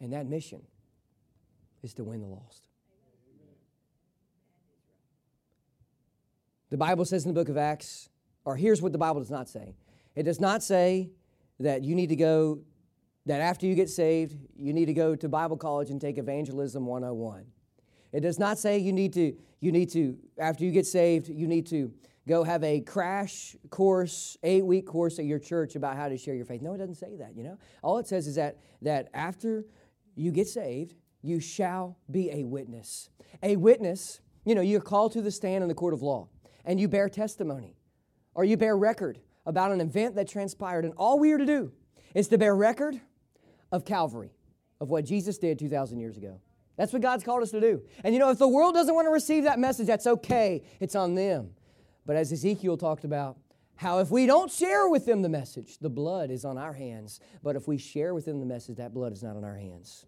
And 0.00 0.12
that 0.12 0.26
mission 0.26 0.62
is 1.82 1.94
to 1.94 2.04
win 2.04 2.20
the 2.20 2.28
lost. 2.28 2.68
The 6.70 6.76
Bible 6.76 7.04
says 7.04 7.24
in 7.24 7.34
the 7.34 7.40
book 7.40 7.48
of 7.48 7.56
Acts, 7.56 8.08
or 8.48 8.56
here's 8.56 8.80
what 8.80 8.92
the 8.92 8.98
Bible 8.98 9.20
does 9.20 9.30
not 9.30 9.46
say 9.46 9.74
it 10.16 10.22
does 10.22 10.40
not 10.40 10.62
say 10.62 11.10
that 11.60 11.84
you 11.84 11.94
need 11.94 12.08
to 12.08 12.16
go, 12.16 12.60
that 13.26 13.42
after 13.42 13.66
you 13.66 13.74
get 13.74 13.90
saved, 13.90 14.38
you 14.56 14.72
need 14.72 14.86
to 14.86 14.94
go 14.94 15.14
to 15.14 15.28
Bible 15.28 15.58
college 15.58 15.90
and 15.90 16.00
take 16.00 16.16
Evangelism 16.16 16.86
101. 16.86 17.44
It 18.10 18.20
does 18.20 18.38
not 18.38 18.58
say 18.58 18.78
you 18.78 18.92
need 18.94 19.12
to, 19.12 19.36
you 19.60 19.70
need 19.70 19.90
to, 19.90 20.16
after 20.38 20.64
you 20.64 20.70
get 20.70 20.86
saved, 20.86 21.28
you 21.28 21.46
need 21.46 21.66
to 21.66 21.92
go 22.26 22.42
have 22.42 22.64
a 22.64 22.80
crash 22.80 23.54
course, 23.68 24.38
eight 24.42 24.64
week 24.64 24.86
course 24.86 25.18
at 25.18 25.26
your 25.26 25.38
church 25.38 25.76
about 25.76 25.96
how 25.96 26.08
to 26.08 26.16
share 26.16 26.34
your 26.34 26.46
faith. 26.46 26.62
No, 26.62 26.72
it 26.72 26.78
doesn't 26.78 26.94
say 26.94 27.16
that, 27.16 27.36
you 27.36 27.44
know? 27.44 27.58
All 27.82 27.98
it 27.98 28.06
says 28.06 28.26
is 28.26 28.36
that, 28.36 28.56
that 28.80 29.10
after 29.12 29.66
you 30.14 30.32
get 30.32 30.48
saved, 30.48 30.94
you 31.20 31.38
shall 31.38 31.98
be 32.10 32.30
a 32.30 32.44
witness. 32.44 33.10
A 33.42 33.56
witness, 33.56 34.20
you 34.46 34.54
know, 34.54 34.62
you're 34.62 34.80
called 34.80 35.12
to 35.12 35.20
the 35.20 35.30
stand 35.30 35.62
in 35.62 35.68
the 35.68 35.74
court 35.74 35.92
of 35.92 36.00
law 36.00 36.28
and 36.64 36.80
you 36.80 36.88
bear 36.88 37.10
testimony 37.10 37.77
or 38.38 38.44
you 38.44 38.56
bear 38.56 38.76
record 38.76 39.18
about 39.46 39.72
an 39.72 39.80
event 39.80 40.14
that 40.14 40.28
transpired. 40.28 40.84
And 40.84 40.94
all 40.96 41.18
we 41.18 41.32
are 41.32 41.38
to 41.38 41.44
do 41.44 41.72
is 42.14 42.28
to 42.28 42.38
bear 42.38 42.54
record 42.54 43.00
of 43.72 43.84
Calvary, 43.84 44.30
of 44.80 44.90
what 44.90 45.04
Jesus 45.04 45.38
did 45.38 45.58
2,000 45.58 45.98
years 45.98 46.16
ago. 46.16 46.40
That's 46.76 46.92
what 46.92 47.02
God's 47.02 47.24
called 47.24 47.42
us 47.42 47.50
to 47.50 47.60
do. 47.60 47.82
And 48.04 48.14
you 48.14 48.20
know, 48.20 48.30
if 48.30 48.38
the 48.38 48.46
world 48.46 48.74
doesn't 48.74 48.94
want 48.94 49.06
to 49.06 49.10
receive 49.10 49.42
that 49.42 49.58
message, 49.58 49.88
that's 49.88 50.06
okay. 50.06 50.62
It's 50.78 50.94
on 50.94 51.16
them. 51.16 51.50
But 52.06 52.14
as 52.14 52.32
Ezekiel 52.32 52.76
talked 52.76 53.02
about, 53.02 53.38
how 53.74 53.98
if 53.98 54.08
we 54.08 54.24
don't 54.24 54.52
share 54.52 54.88
with 54.88 55.04
them 55.04 55.22
the 55.22 55.28
message, 55.28 55.78
the 55.78 55.90
blood 55.90 56.30
is 56.30 56.44
on 56.44 56.56
our 56.56 56.74
hands. 56.74 57.18
But 57.42 57.56
if 57.56 57.66
we 57.66 57.76
share 57.76 58.14
with 58.14 58.24
them 58.24 58.38
the 58.38 58.46
message, 58.46 58.76
that 58.76 58.94
blood 58.94 59.12
is 59.12 59.24
not 59.24 59.34
on 59.34 59.42
our 59.42 59.56
hands. 59.56 60.06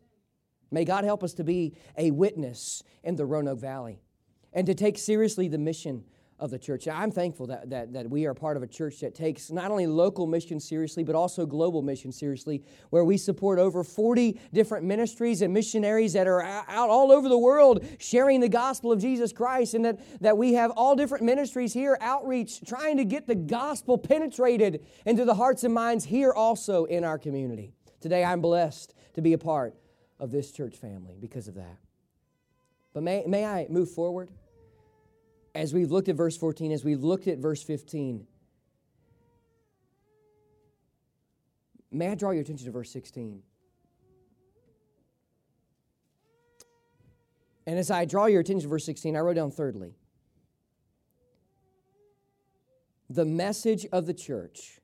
May 0.70 0.84
God 0.84 1.02
help 1.02 1.24
us 1.24 1.34
to 1.34 1.42
be 1.42 1.74
a 1.98 2.12
witness 2.12 2.84
in 3.02 3.16
the 3.16 3.26
Roanoke 3.26 3.58
Valley 3.58 3.98
and 4.52 4.68
to 4.68 4.74
take 4.74 4.98
seriously 4.98 5.48
the 5.48 5.58
mission 5.58 6.04
of 6.40 6.50
the 6.50 6.59
church. 6.59 6.88
I'm 6.88 7.11
thankful 7.11 7.46
that, 7.48 7.68
that, 7.70 7.92
that 7.92 8.09
we 8.09 8.26
are 8.26 8.35
part 8.35 8.57
of 8.57 8.62
a 8.62 8.66
church 8.66 9.00
that 9.00 9.14
takes 9.14 9.50
not 9.50 9.70
only 9.70 9.87
local 9.87 10.26
mission 10.26 10.59
seriously, 10.59 11.05
but 11.05 11.14
also 11.14 11.44
global 11.44 11.83
mission 11.83 12.11
seriously, 12.11 12.64
where 12.88 13.05
we 13.05 13.18
support 13.18 13.59
over 13.59 13.85
40 13.85 14.40
different 14.53 14.87
ministries 14.87 15.42
and 15.42 15.53
missionaries 15.53 16.14
that 16.14 16.26
are 16.26 16.42
out 16.42 16.88
all 16.88 17.12
over 17.12 17.29
the 17.29 17.38
world 17.38 17.85
sharing 17.98 18.40
the 18.40 18.48
gospel 18.48 18.90
of 18.90 19.00
Jesus 19.00 19.33
Christ, 19.33 19.74
and 19.74 19.85
that, 19.85 20.00
that 20.20 20.37
we 20.37 20.55
have 20.55 20.70
all 20.72 20.96
different 20.96 21.24
ministries 21.24 21.74
here, 21.74 21.98
outreach, 22.00 22.62
trying 22.66 22.96
to 22.96 23.05
get 23.05 23.26
the 23.26 23.35
gospel 23.35 23.98
penetrated 23.98 24.85
into 25.05 25.24
the 25.26 25.35
hearts 25.35 25.62
and 25.62 25.74
minds 25.74 26.07
here 26.07 26.33
also 26.33 26.87
in 26.87 27.05
our 27.05 27.18
community. 27.18 27.74
Today, 28.00 28.24
I'm 28.24 28.40
blessed 28.40 28.94
to 29.14 29.20
be 29.20 29.35
a 29.35 29.38
part 29.38 29.74
of 30.18 30.31
this 30.31 30.50
church 30.50 30.76
family 30.76 31.16
because 31.20 31.48
of 31.48 31.55
that. 31.57 31.76
But 32.94 33.03
may, 33.03 33.24
may 33.26 33.44
I 33.44 33.66
move 33.68 33.90
forward? 33.90 34.31
As 35.54 35.74
we've 35.74 35.90
looked 35.90 36.08
at 36.08 36.16
verse 36.16 36.36
14, 36.36 36.72
as 36.72 36.84
we've 36.84 37.02
looked 37.02 37.26
at 37.26 37.38
verse 37.38 37.62
15, 37.62 38.26
may 41.90 42.08
I 42.08 42.14
draw 42.14 42.30
your 42.30 42.42
attention 42.42 42.66
to 42.66 42.72
verse 42.72 42.90
16? 42.92 43.42
And 47.66 47.78
as 47.78 47.90
I 47.90 48.04
draw 48.04 48.26
your 48.26 48.40
attention 48.40 48.62
to 48.62 48.68
verse 48.68 48.84
16, 48.84 49.16
I 49.16 49.20
wrote 49.20 49.34
down 49.34 49.50
thirdly 49.50 49.94
the 53.08 53.24
message 53.24 53.86
of 53.92 54.06
the 54.06 54.14
church 54.14 54.80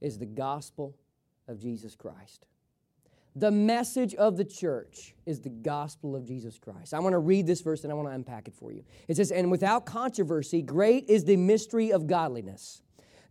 is 0.00 0.18
the 0.18 0.26
gospel 0.26 0.96
of 1.46 1.60
Jesus 1.60 1.94
Christ. 1.94 2.46
The 3.38 3.50
message 3.50 4.14
of 4.14 4.38
the 4.38 4.46
church 4.46 5.14
is 5.26 5.40
the 5.40 5.50
gospel 5.50 6.16
of 6.16 6.24
Jesus 6.24 6.58
Christ. 6.58 6.94
I 6.94 7.00
want 7.00 7.12
to 7.12 7.18
read 7.18 7.46
this 7.46 7.60
verse 7.60 7.84
and 7.84 7.92
I 7.92 7.94
want 7.94 8.08
to 8.08 8.14
unpack 8.14 8.48
it 8.48 8.54
for 8.54 8.72
you. 8.72 8.82
It 9.08 9.16
says, 9.16 9.30
And 9.30 9.50
without 9.50 9.84
controversy, 9.84 10.62
great 10.62 11.04
is 11.10 11.26
the 11.26 11.36
mystery 11.36 11.92
of 11.92 12.06
godliness. 12.06 12.80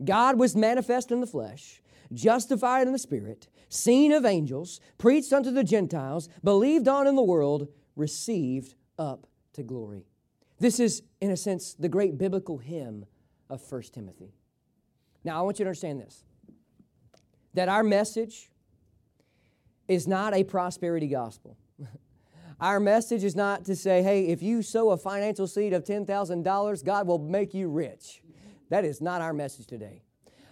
God 0.03 0.37
was 0.37 0.55
manifest 0.55 1.11
in 1.11 1.21
the 1.21 1.27
flesh, 1.27 1.81
justified 2.13 2.85
in 2.85 2.93
the 2.93 2.99
spirit, 2.99 3.47
seen 3.67 4.11
of 4.11 4.25
angels, 4.25 4.79
preached 4.99 5.33
unto 5.33 5.49
the 5.49 5.63
Gentiles, 5.63 6.29
believed 6.43 6.87
on 6.87 7.07
in 7.07 7.15
the 7.15 7.23
world, 7.23 7.67
received 7.95 8.75
up 8.99 9.25
to 9.53 9.63
glory. 9.63 10.05
This 10.59 10.79
is, 10.79 11.01
in 11.19 11.31
a 11.31 11.37
sense, 11.37 11.73
the 11.73 11.89
great 11.89 12.19
biblical 12.19 12.59
hymn 12.59 13.07
of 13.49 13.59
1 13.71 13.81
Timothy. 13.91 14.35
Now, 15.23 15.39
I 15.39 15.41
want 15.41 15.57
you 15.57 15.65
to 15.65 15.69
understand 15.69 15.99
this 15.99 16.23
that 17.55 17.69
our 17.69 17.83
message 17.83 18.51
is 19.87 20.07
not 20.07 20.33
a 20.33 20.43
prosperity 20.43 21.07
gospel. 21.07 21.57
Our 22.59 22.79
message 22.79 23.23
is 23.23 23.35
not 23.35 23.65
to 23.65 23.75
say, 23.75 24.01
hey, 24.01 24.27
if 24.27 24.41
you 24.41 24.61
sow 24.61 24.91
a 24.91 24.97
financial 24.97 25.47
seed 25.47 25.73
of 25.73 25.83
$10,000, 25.83 26.83
God 26.85 27.07
will 27.07 27.19
make 27.19 27.53
you 27.53 27.67
rich. 27.67 28.21
That 28.69 28.85
is 28.85 29.01
not 29.01 29.21
our 29.21 29.33
message 29.33 29.67
today. 29.67 30.01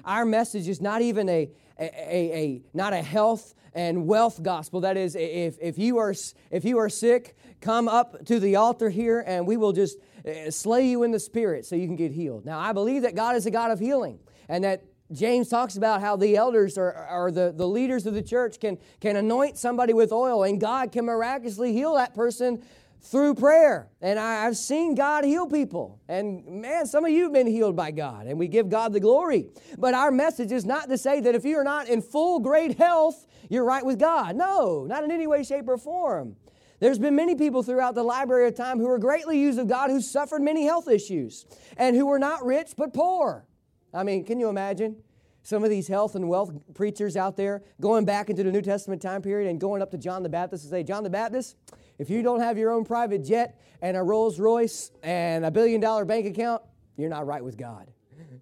Our 0.06 0.26
message 0.26 0.68
is 0.68 0.82
not 0.82 1.02
even 1.02 1.30
a, 1.30 1.50
a, 1.80 1.86
a, 1.86 2.36
a, 2.36 2.62
not 2.74 2.94
a 2.94 3.02
health 3.02 3.56
and 3.74 4.06
wealth 4.06 4.44
gospel. 4.44 4.82
That 4.82 4.98
is, 4.98 5.16
if, 5.16 5.58
if, 5.62 5.78
you 5.78 5.98
are, 5.98 6.14
if 6.52 6.66
you 6.66 6.78
are 6.78 6.90
sick, 6.90 7.36
come 7.62 7.88
up 7.88 8.26
to 8.26 8.40
the 8.40 8.58
altar 8.58 8.90
here 8.90 9.24
and 9.26 9.48
we 9.48 9.58
will 9.58 9.72
just 9.72 9.98
uh, 10.28 10.52
slay 10.52 10.88
you 10.88 11.04
in 11.04 11.12
the 11.12 11.20
spirit 11.20 11.66
so 11.66 11.76
you 11.76 11.88
can 11.88 11.96
get 11.96 12.12
healed. 12.12 12.46
Now, 12.46 12.60
I 12.60 12.74
believe 12.74 13.04
that 13.04 13.16
God 13.16 13.36
is 13.36 13.46
a 13.46 13.52
God 13.52 13.72
of 13.72 13.80
healing 13.80 14.20
and 14.50 14.64
that 14.64 14.84
James 15.14 15.48
talks 15.48 15.78
about 15.78 16.02
how 16.02 16.16
the 16.16 16.36
elders 16.36 16.78
or, 16.78 17.08
or 17.10 17.32
the, 17.32 17.54
the 17.56 17.68
leaders 17.68 18.06
of 18.06 18.14
the 18.14 18.22
church 18.22 18.60
can, 18.60 18.78
can 19.00 19.16
anoint 19.16 19.58
somebody 19.58 19.94
with 19.94 20.12
oil 20.12 20.44
and 20.44 20.60
God 20.60 20.92
can 20.92 21.06
miraculously 21.06 21.74
heal 21.74 21.94
that 21.96 22.14
person 22.14 22.64
through 23.04 23.36
prayer. 23.36 23.90
And 24.02 24.18
I, 24.18 24.46
have 24.46 24.58
seen 24.58 24.96
God 24.96 25.26
heal 25.26 25.46
people. 25.46 26.00
And 26.08 26.46
man, 26.62 26.86
some 26.86 27.06
of 27.06 27.12
you 27.12 27.24
have 27.24 27.34
been 27.34 27.48
healed 27.48 27.76
by 27.76 27.92
God, 27.92 28.28
and 28.28 28.40
we 28.40 28.48
give 28.48 28.70
God 28.70 28.94
the 28.94 29.00
glory. 29.00 29.48
But 29.78 29.94
our 29.94 30.10
message 30.10 30.52
is 30.52 30.66
not 30.66 30.90
to 30.90 30.98
say 30.98 31.20
that 31.20 31.36
if 31.36 31.44
you're 31.44 31.64
not 31.64 31.90
in 31.90 32.02
full 32.02 32.40
great 32.40 32.78
health, 32.78 33.26
you're 33.50 33.66
right 33.66 33.86
with 33.86 34.00
God. 34.00 34.36
No, 34.36 34.86
not 34.86 35.04
in 35.04 35.12
any 35.12 35.28
way, 35.28 35.44
shape, 35.44 35.68
or 35.68 35.78
form. 35.78 36.38
There's 36.80 37.00
been 37.00 37.16
many 37.16 37.36
people 37.36 37.64
throughout 37.64 37.96
the 37.96 38.04
library 38.04 38.48
of 38.48 38.56
time 38.56 38.80
who 38.80 38.88
were 38.88 39.00
greatly 39.00 39.40
used 39.40 39.60
of 39.60 39.68
God 39.68 39.90
who 39.90 40.02
suffered 40.02 40.42
many 40.42 40.66
health 40.66 40.90
issues 40.90 41.46
and 41.78 41.96
who 41.96 42.06
were 42.06 42.20
not 42.20 42.46
rich 42.46 42.74
but 42.78 42.94
poor. 42.94 43.46
I 43.94 44.04
mean, 44.04 44.26
can 44.26 44.40
you 44.40 44.50
imagine? 44.50 44.98
Some 45.46 45.64
of 45.66 45.70
these 45.70 45.90
health 45.90 46.16
and 46.16 46.30
wealth 46.30 46.54
preachers 46.74 47.18
out 47.18 47.36
there 47.36 47.64
going 47.82 48.06
back 48.06 48.30
into 48.30 48.44
the 48.44 48.52
New 48.52 48.62
Testament 48.62 49.02
time 49.02 49.22
period 49.22 49.50
and 49.50 49.60
going 49.60 49.82
up 49.82 49.92
to 49.92 49.98
John 49.98 50.24
the 50.24 50.30
Baptist 50.30 50.64
and 50.64 50.72
say, 50.72 50.84
John 50.84 51.04
the 51.04 51.10
Baptist, 51.10 51.58
if 52.00 52.10
you 52.10 52.22
don't 52.22 52.40
have 52.40 52.58
your 52.58 52.72
own 52.72 52.86
private 52.86 53.26
jet 53.26 53.60
and 53.82 53.98
a 53.98 54.02
Rolls 54.02 54.40
Royce 54.40 54.92
and 55.04 55.44
a 55.44 55.52
billion 55.52 55.82
dollar 55.82 56.06
bank 56.06 56.26
account, 56.26 56.62
you're 56.96 57.10
not 57.10 57.28
right 57.28 57.44
with 57.44 57.58
God. 57.58 57.92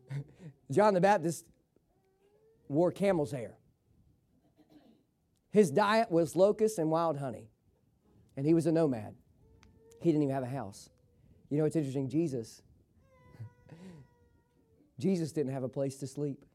John 0.71 0.93
the 0.93 1.01
Baptist 1.01 1.45
wore 2.67 2.91
camel's 2.91 3.31
hair. 3.31 3.57
His 5.51 5.71
diet 5.71 6.11
was 6.11 6.35
locusts 6.35 6.77
and 6.77 6.89
wild 6.89 7.17
honey. 7.17 7.49
And 8.37 8.45
he 8.45 8.53
was 8.53 8.67
a 8.67 8.71
nomad. 8.71 9.15
He 10.01 10.11
didn't 10.11 10.23
even 10.23 10.33
have 10.33 10.43
a 10.43 10.47
house. 10.47 10.89
You 11.49 11.57
know, 11.57 11.65
it's 11.65 11.75
interesting. 11.75 12.07
Jesus 12.09 12.61
Jesus 15.01 15.31
didn't 15.31 15.51
have 15.51 15.63
a 15.63 15.69
place 15.69 15.97
to 15.97 16.07
sleep. 16.07 16.45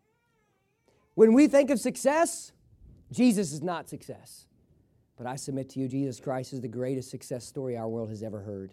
When 1.15 1.33
we 1.33 1.49
think 1.49 1.71
of 1.71 1.81
success, 1.81 2.53
Jesus 3.11 3.53
is 3.53 3.63
not 3.63 3.89
success. 3.89 4.47
But 5.17 5.27
I 5.27 5.37
submit 5.37 5.71
to 5.71 5.81
you, 5.81 5.89
Jesus 5.89 6.21
Christ 6.21 6.53
is 6.53 6.61
the 6.61 6.69
greatest 6.69 7.11
success 7.11 7.45
story 7.45 7.77
our 7.77 7.89
world 7.89 8.11
has 8.11 8.23
ever 8.23 8.41
heard. 8.41 8.73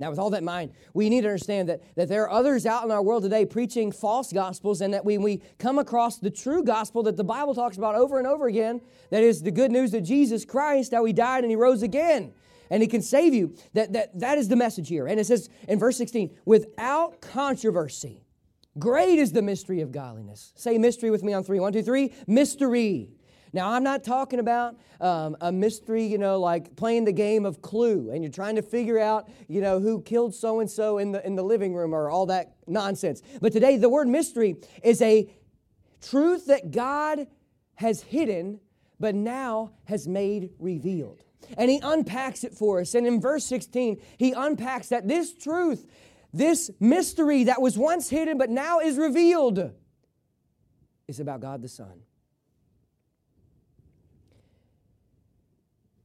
Now, 0.00 0.10
with 0.10 0.18
all 0.18 0.30
that 0.30 0.38
in 0.38 0.44
mind, 0.44 0.72
we 0.94 1.08
need 1.08 1.22
to 1.22 1.28
understand 1.28 1.68
that, 1.68 1.82
that 1.96 2.08
there 2.08 2.22
are 2.22 2.30
others 2.30 2.66
out 2.66 2.84
in 2.84 2.90
our 2.90 3.02
world 3.02 3.24
today 3.24 3.44
preaching 3.44 3.90
false 3.90 4.32
gospels, 4.32 4.80
and 4.80 4.94
that 4.94 5.04
when 5.04 5.22
we 5.22 5.42
come 5.58 5.78
across 5.78 6.18
the 6.18 6.30
true 6.30 6.62
gospel 6.62 7.02
that 7.02 7.16
the 7.16 7.24
Bible 7.24 7.54
talks 7.54 7.76
about 7.76 7.96
over 7.96 8.18
and 8.18 8.26
over 8.26 8.46
again, 8.46 8.80
that 9.10 9.24
is 9.24 9.42
the 9.42 9.50
good 9.50 9.72
news 9.72 9.90
that 9.90 10.02
Jesus 10.02 10.44
Christ, 10.44 10.92
how 10.92 11.04
he 11.04 11.12
died 11.12 11.42
and 11.42 11.50
he 11.50 11.56
rose 11.56 11.82
again, 11.82 12.32
and 12.70 12.80
he 12.80 12.88
can 12.88 13.02
save 13.02 13.34
you, 13.34 13.54
that, 13.72 13.92
that, 13.92 14.18
that 14.20 14.38
is 14.38 14.48
the 14.48 14.56
message 14.56 14.88
here. 14.88 15.08
And 15.08 15.18
it 15.18 15.24
says 15.24 15.48
in 15.66 15.78
verse 15.80 15.96
16, 15.96 16.30
without 16.44 17.20
controversy, 17.20 18.22
Great 18.78 19.18
is 19.18 19.32
the 19.32 19.42
mystery 19.42 19.80
of 19.80 19.92
godliness. 19.92 20.52
Say 20.54 20.78
mystery 20.78 21.10
with 21.10 21.22
me 21.22 21.32
on 21.32 21.42
three. 21.42 21.60
One, 21.60 21.72
two, 21.72 21.82
three. 21.82 22.12
Mystery. 22.26 23.10
Now, 23.52 23.70
I'm 23.70 23.82
not 23.82 24.04
talking 24.04 24.40
about 24.40 24.76
um, 25.00 25.36
a 25.40 25.50
mystery, 25.50 26.04
you 26.04 26.18
know, 26.18 26.38
like 26.38 26.76
playing 26.76 27.06
the 27.06 27.12
game 27.12 27.46
of 27.46 27.62
Clue 27.62 28.10
and 28.10 28.22
you're 28.22 28.32
trying 28.32 28.56
to 28.56 28.62
figure 28.62 28.98
out, 28.98 29.28
you 29.48 29.60
know, 29.60 29.80
who 29.80 30.02
killed 30.02 30.34
so 30.34 30.60
and 30.60 30.70
so 30.70 30.98
in 30.98 31.12
the 31.12 31.26
in 31.26 31.34
the 31.34 31.42
living 31.42 31.74
room 31.74 31.94
or 31.94 32.10
all 32.10 32.26
that 32.26 32.56
nonsense. 32.66 33.22
But 33.40 33.52
today, 33.52 33.78
the 33.78 33.88
word 33.88 34.06
mystery 34.06 34.56
is 34.82 35.00
a 35.00 35.30
truth 36.02 36.46
that 36.46 36.70
God 36.70 37.26
has 37.76 38.02
hidden, 38.02 38.60
but 39.00 39.14
now 39.14 39.72
has 39.84 40.06
made 40.06 40.50
revealed. 40.58 41.22
And 41.56 41.70
He 41.70 41.80
unpacks 41.82 42.44
it 42.44 42.52
for 42.52 42.80
us. 42.80 42.94
And 42.94 43.06
in 43.06 43.20
verse 43.20 43.44
16, 43.46 44.00
He 44.18 44.32
unpacks 44.32 44.88
that 44.88 45.08
this 45.08 45.32
truth 45.32 45.86
this 46.32 46.70
mystery 46.80 47.44
that 47.44 47.60
was 47.60 47.78
once 47.78 48.10
hidden 48.10 48.38
but 48.38 48.50
now 48.50 48.80
is 48.80 48.96
revealed 48.96 49.72
is 51.06 51.20
about 51.20 51.40
God 51.40 51.62
the 51.62 51.68
Son. 51.68 52.02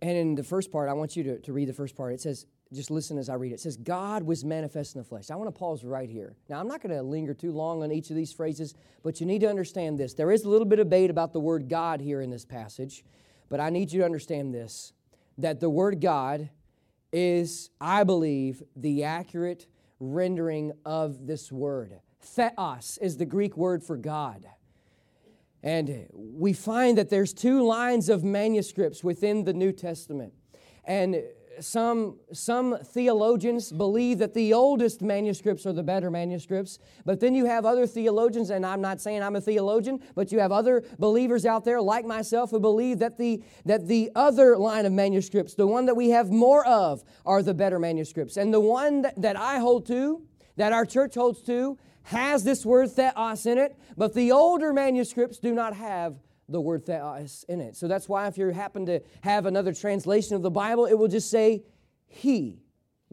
And 0.02 0.18
in 0.18 0.36
the 0.36 0.44
first 0.44 0.72
part, 0.72 0.90
I 0.90 0.94
want 0.94 1.16
you 1.16 1.24
to, 1.24 1.40
to 1.40 1.54
read 1.54 1.70
the 1.70 1.74
first 1.74 1.96
part. 1.96 2.14
It 2.14 2.20
says, 2.20 2.46
just 2.74 2.92
listen 2.92 3.18
as 3.18 3.30
I 3.30 3.36
read 3.36 3.52
it. 3.52 3.56
It 3.56 3.60
says, 3.62 3.78
God 3.78 4.24
was 4.24 4.44
manifest 4.44 4.96
in 4.96 5.00
the 5.00 5.06
flesh. 5.06 5.30
I 5.32 5.36
want 5.36 5.48
to 5.48 5.58
pause 5.58 5.86
right 5.86 6.10
here. 6.10 6.36
Now, 6.50 6.60
I'm 6.60 6.68
not 6.68 6.82
going 6.82 6.94
to 6.94 7.02
linger 7.02 7.34
too 7.34 7.52
long 7.52 7.84
on 7.84 7.92
each 7.92 8.10
of 8.10 8.16
these 8.16 8.34
phrases, 8.34 8.74
but 9.04 9.22
you 9.22 9.26
need 9.26 9.40
to 9.42 9.50
understand 9.50 9.98
this. 9.98 10.14
There 10.14 10.32
is 10.32 10.44
a 10.44 10.50
little 10.50 10.66
bit 10.66 10.80
of 10.80 10.88
debate 10.88 11.10
about 11.10 11.32
the 11.32 11.40
word 11.40 11.70
God 11.70 12.02
here 12.02 12.20
in 12.20 12.30
this 12.30 12.44
passage, 12.44 13.06
but 13.48 13.60
I 13.60 13.70
need 13.70 13.92
you 13.92 14.00
to 14.00 14.06
understand 14.06 14.54
this 14.54 14.94
that 15.38 15.60
the 15.60 15.70
word 15.70 16.00
God 16.00 16.50
is, 17.12 17.70
I 17.80 18.04
believe, 18.04 18.62
the 18.76 19.04
accurate 19.04 19.68
rendering 20.12 20.74
of 20.86 21.28
this 21.28 21.52
word. 21.52 22.00
Theos 22.22 22.98
is 23.02 23.18
the 23.18 23.26
Greek 23.26 23.58
word 23.58 23.84
for 23.84 23.98
God. 23.98 24.46
And 25.62 26.08
we 26.12 26.52
find 26.52 26.98
that 26.98 27.10
there's 27.10 27.34
two 27.34 27.64
lines 27.64 28.10
of 28.10 28.24
manuscripts 28.24 29.04
within 29.04 29.46
the 29.46 29.54
New 29.54 29.72
Testament. 29.72 30.34
And 30.84 31.24
some, 31.60 32.20
some 32.32 32.78
theologians 32.84 33.72
believe 33.72 34.20
that 34.20 34.34
the 34.34 34.54
oldest 34.54 35.02
manuscripts 35.02 35.66
are 35.66 35.74
the 35.74 35.84
better 35.84 36.10
manuscripts, 36.10 36.80
but 37.06 37.20
then 37.20 37.36
you 37.36 37.46
have 37.46 37.66
other 37.66 37.88
theologians, 37.88 38.50
and 38.50 38.66
I'm 38.66 38.82
not 38.82 39.02
saying 39.02 39.24
I'm 39.24 39.36
a 39.36 39.42
theologian, 39.42 40.00
but 40.16 40.32
you 40.32 40.40
have 40.40 40.52
other 40.52 40.84
believers 41.00 41.46
out 41.46 41.66
there 41.66 41.82
like 41.82 42.06
myself 42.06 42.52
who 42.52 42.60
believe 42.60 43.00
that 43.00 43.18
the, 43.18 43.44
that 43.66 43.88
the 43.88 44.12
other 44.16 44.58
line 44.58 44.86
of 44.86 44.94
manuscripts, 44.94 45.54
the 45.54 45.68
one 45.68 45.86
that 45.86 45.96
we 45.96 46.10
have 46.10 46.32
more 46.32 46.66
of, 46.66 47.04
are 47.26 47.42
the 47.42 47.54
better 47.54 47.80
manuscripts. 47.80 48.38
And 48.38 48.54
the 48.54 48.60
one 48.60 49.02
that, 49.04 49.22
that 49.22 49.38
I 49.38 49.60
hold 49.60 49.86
to, 49.88 50.22
that 50.58 50.74
our 50.74 50.86
church 50.86 51.16
holds 51.16 51.42
to, 51.44 51.78
has 52.04 52.44
this 52.44 52.66
word 52.66 52.92
theos 52.92 53.46
in 53.46 53.58
it, 53.58 53.78
but 53.98 54.14
the 54.14 54.32
older 54.32 54.74
manuscripts 54.74 55.40
do 55.40 55.54
not 55.54 55.76
have 55.76 56.16
the 56.50 56.62
word 56.62 56.86
theos 56.86 57.46
in 57.48 57.62
it. 57.62 57.76
So 57.76 57.88
that's 57.88 58.10
why 58.10 58.28
if 58.28 58.38
you 58.38 58.50
happen 58.50 58.86
to 58.88 59.02
have 59.22 59.46
another 59.46 59.74
translation 59.74 60.36
of 60.36 60.42
the 60.42 60.52
Bible, 60.52 60.86
it 60.86 60.94
will 60.94 61.08
just 61.08 61.30
say, 61.30 61.64
He 62.08 62.64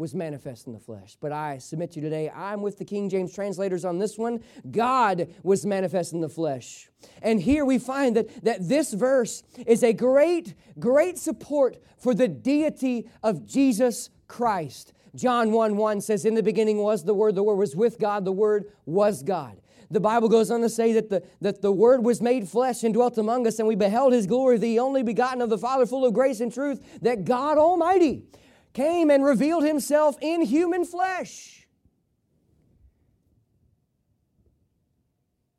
was 0.00 0.14
manifest 0.14 0.66
in 0.66 0.72
the 0.72 0.80
flesh. 0.80 1.16
But 1.20 1.30
I 1.30 1.58
submit 1.58 1.92
to 1.92 2.00
you 2.00 2.04
today, 2.04 2.30
I'm 2.30 2.62
with 2.62 2.78
the 2.78 2.84
King 2.84 3.10
James 3.10 3.34
translators 3.34 3.84
on 3.84 3.98
this 3.98 4.16
one. 4.16 4.42
God 4.70 5.28
was 5.42 5.66
manifest 5.66 6.14
in 6.14 6.22
the 6.22 6.28
flesh. 6.28 6.88
And 7.22 7.40
here 7.40 7.64
we 7.64 7.78
find 7.78 8.16
that, 8.16 8.44
that 8.44 8.68
this 8.68 8.94
verse 8.94 9.42
is 9.66 9.82
a 9.82 9.92
great, 9.92 10.54
great 10.78 11.18
support 11.18 11.76
for 11.98 12.14
the 12.14 12.28
deity 12.28 13.08
of 13.22 13.46
Jesus 13.46 14.08
Christ. 14.26 14.94
John 15.14 15.52
1 15.52 15.76
1 15.76 16.00
says, 16.00 16.24
In 16.24 16.34
the 16.34 16.42
beginning 16.42 16.78
was 16.78 17.04
the 17.04 17.14
Word, 17.14 17.34
the 17.34 17.42
Word 17.42 17.56
was 17.56 17.76
with 17.76 17.98
God, 17.98 18.24
the 18.24 18.32
Word 18.32 18.72
was 18.86 19.22
God. 19.22 19.60
The 19.90 20.00
Bible 20.00 20.28
goes 20.28 20.50
on 20.50 20.60
to 20.60 20.68
say 20.68 20.92
that 20.92 21.10
the, 21.10 21.22
that 21.40 21.62
the 21.62 21.72
Word 21.72 22.04
was 22.04 22.22
made 22.22 22.48
flesh 22.48 22.84
and 22.84 22.94
dwelt 22.94 23.18
among 23.18 23.46
us, 23.46 23.58
and 23.58 23.66
we 23.66 23.74
beheld 23.74 24.12
His 24.12 24.26
glory, 24.26 24.56
the 24.56 24.78
only 24.78 25.02
begotten 25.02 25.42
of 25.42 25.50
the 25.50 25.58
Father, 25.58 25.84
full 25.84 26.04
of 26.04 26.14
grace 26.14 26.40
and 26.40 26.52
truth, 26.52 27.00
that 27.02 27.24
God 27.24 27.58
Almighty 27.58 28.24
came 28.72 29.10
and 29.10 29.24
revealed 29.24 29.64
Himself 29.64 30.16
in 30.20 30.42
human 30.42 30.84
flesh. 30.84 31.66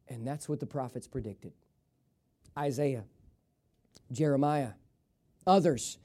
And 0.07 0.25
that's 0.25 0.47
what 0.47 0.59
the 0.59 0.65
prophets 0.65 1.07
predicted 1.07 1.53
Isaiah, 2.57 3.03
Jeremiah, 4.11 4.71
others 5.45 5.97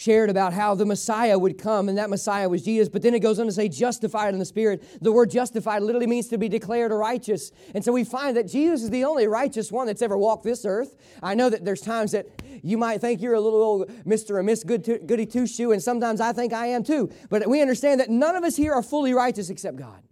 shared 0.00 0.30
about 0.30 0.54
how 0.54 0.74
the 0.74 0.86
Messiah 0.86 1.38
would 1.38 1.58
come, 1.58 1.90
and 1.90 1.98
that 1.98 2.08
Messiah 2.08 2.48
was 2.48 2.62
Jesus. 2.62 2.88
But 2.88 3.02
then 3.02 3.14
it 3.14 3.20
goes 3.20 3.38
on 3.38 3.44
to 3.44 3.52
say 3.52 3.68
justified 3.68 4.32
in 4.32 4.38
the 4.38 4.46
Spirit. 4.46 4.82
The 5.02 5.12
word 5.12 5.30
justified 5.30 5.82
literally 5.82 6.06
means 6.06 6.28
to 6.28 6.38
be 6.38 6.48
declared 6.48 6.90
righteous. 6.90 7.52
And 7.74 7.84
so 7.84 7.92
we 7.92 8.04
find 8.04 8.34
that 8.38 8.48
Jesus 8.48 8.82
is 8.82 8.88
the 8.88 9.04
only 9.04 9.26
righteous 9.26 9.70
one 9.70 9.86
that's 9.86 10.00
ever 10.00 10.16
walked 10.16 10.42
this 10.42 10.64
earth. 10.64 10.96
I 11.22 11.34
know 11.34 11.50
that 11.50 11.66
there's 11.66 11.82
times 11.82 12.12
that 12.12 12.26
you 12.62 12.78
might 12.78 13.02
think 13.02 13.20
you're 13.20 13.34
a 13.34 13.40
little 13.40 13.62
old 13.62 13.88
Mr. 14.06 14.38
and 14.38 14.46
Miss 14.46 14.64
Good 14.64 14.84
Goody 15.06 15.26
Two 15.26 15.46
Shoe, 15.46 15.70
and 15.70 15.82
sometimes 15.82 16.18
I 16.18 16.32
think 16.32 16.54
I 16.54 16.68
am 16.68 16.82
too. 16.82 17.10
But 17.28 17.46
we 17.46 17.60
understand 17.60 18.00
that 18.00 18.08
none 18.08 18.36
of 18.36 18.42
us 18.42 18.56
here 18.56 18.72
are 18.72 18.82
fully 18.82 19.12
righteous 19.12 19.50
except 19.50 19.76
God. 19.76 20.02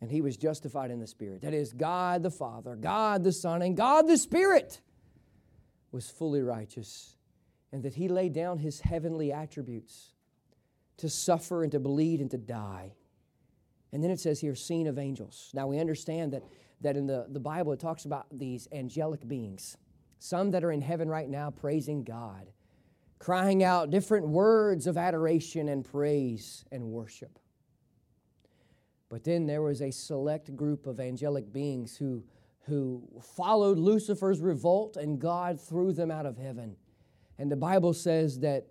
And 0.00 0.10
he 0.10 0.22
was 0.22 0.36
justified 0.36 0.90
in 0.90 0.98
the 0.98 1.06
Spirit. 1.06 1.42
That 1.42 1.54
is, 1.54 1.72
God 1.72 2.24
the 2.24 2.32
Father, 2.32 2.74
God 2.74 3.22
the 3.22 3.30
Son, 3.30 3.62
and 3.62 3.76
God 3.76 4.08
the 4.08 4.18
Spirit 4.18 4.80
was 5.92 6.10
fully 6.10 6.42
righteous. 6.42 7.16
And 7.70 7.82
that 7.84 7.94
he 7.94 8.08
laid 8.08 8.32
down 8.32 8.58
his 8.58 8.80
heavenly 8.80 9.32
attributes 9.32 10.12
to 10.98 11.08
suffer 11.08 11.62
and 11.62 11.72
to 11.72 11.80
bleed 11.80 12.20
and 12.20 12.30
to 12.30 12.38
die. 12.38 12.92
And 13.92 14.02
then 14.02 14.10
it 14.10 14.20
says 14.20 14.40
here, 14.40 14.54
seen 14.54 14.86
of 14.86 14.98
angels. 14.98 15.50
Now 15.54 15.66
we 15.66 15.78
understand 15.78 16.32
that, 16.32 16.42
that 16.80 16.96
in 16.96 17.06
the, 17.06 17.26
the 17.28 17.40
Bible 17.40 17.72
it 17.72 17.80
talks 17.80 18.04
about 18.04 18.26
these 18.30 18.68
angelic 18.72 19.26
beings, 19.26 19.76
some 20.18 20.50
that 20.50 20.64
are 20.64 20.72
in 20.72 20.80
heaven 20.80 21.08
right 21.08 21.28
now 21.28 21.50
praising 21.50 22.04
God, 22.04 22.50
crying 23.18 23.62
out 23.62 23.90
different 23.90 24.28
words 24.28 24.86
of 24.86 24.96
adoration 24.96 25.68
and 25.68 25.84
praise 25.84 26.64
and 26.72 26.84
worship. 26.84 27.38
But 29.08 29.24
then 29.24 29.46
there 29.46 29.62
was 29.62 29.82
a 29.82 29.90
select 29.90 30.56
group 30.56 30.86
of 30.86 30.98
angelic 30.98 31.52
beings 31.52 31.96
who, 31.96 32.24
who 32.66 33.02
followed 33.36 33.78
Lucifer's 33.78 34.40
revolt, 34.40 34.96
and 34.96 35.18
God 35.18 35.60
threw 35.60 35.92
them 35.92 36.10
out 36.10 36.26
of 36.26 36.36
heaven. 36.38 36.76
And 37.38 37.50
the 37.50 37.56
Bible 37.56 37.92
says 37.92 38.40
that, 38.40 38.68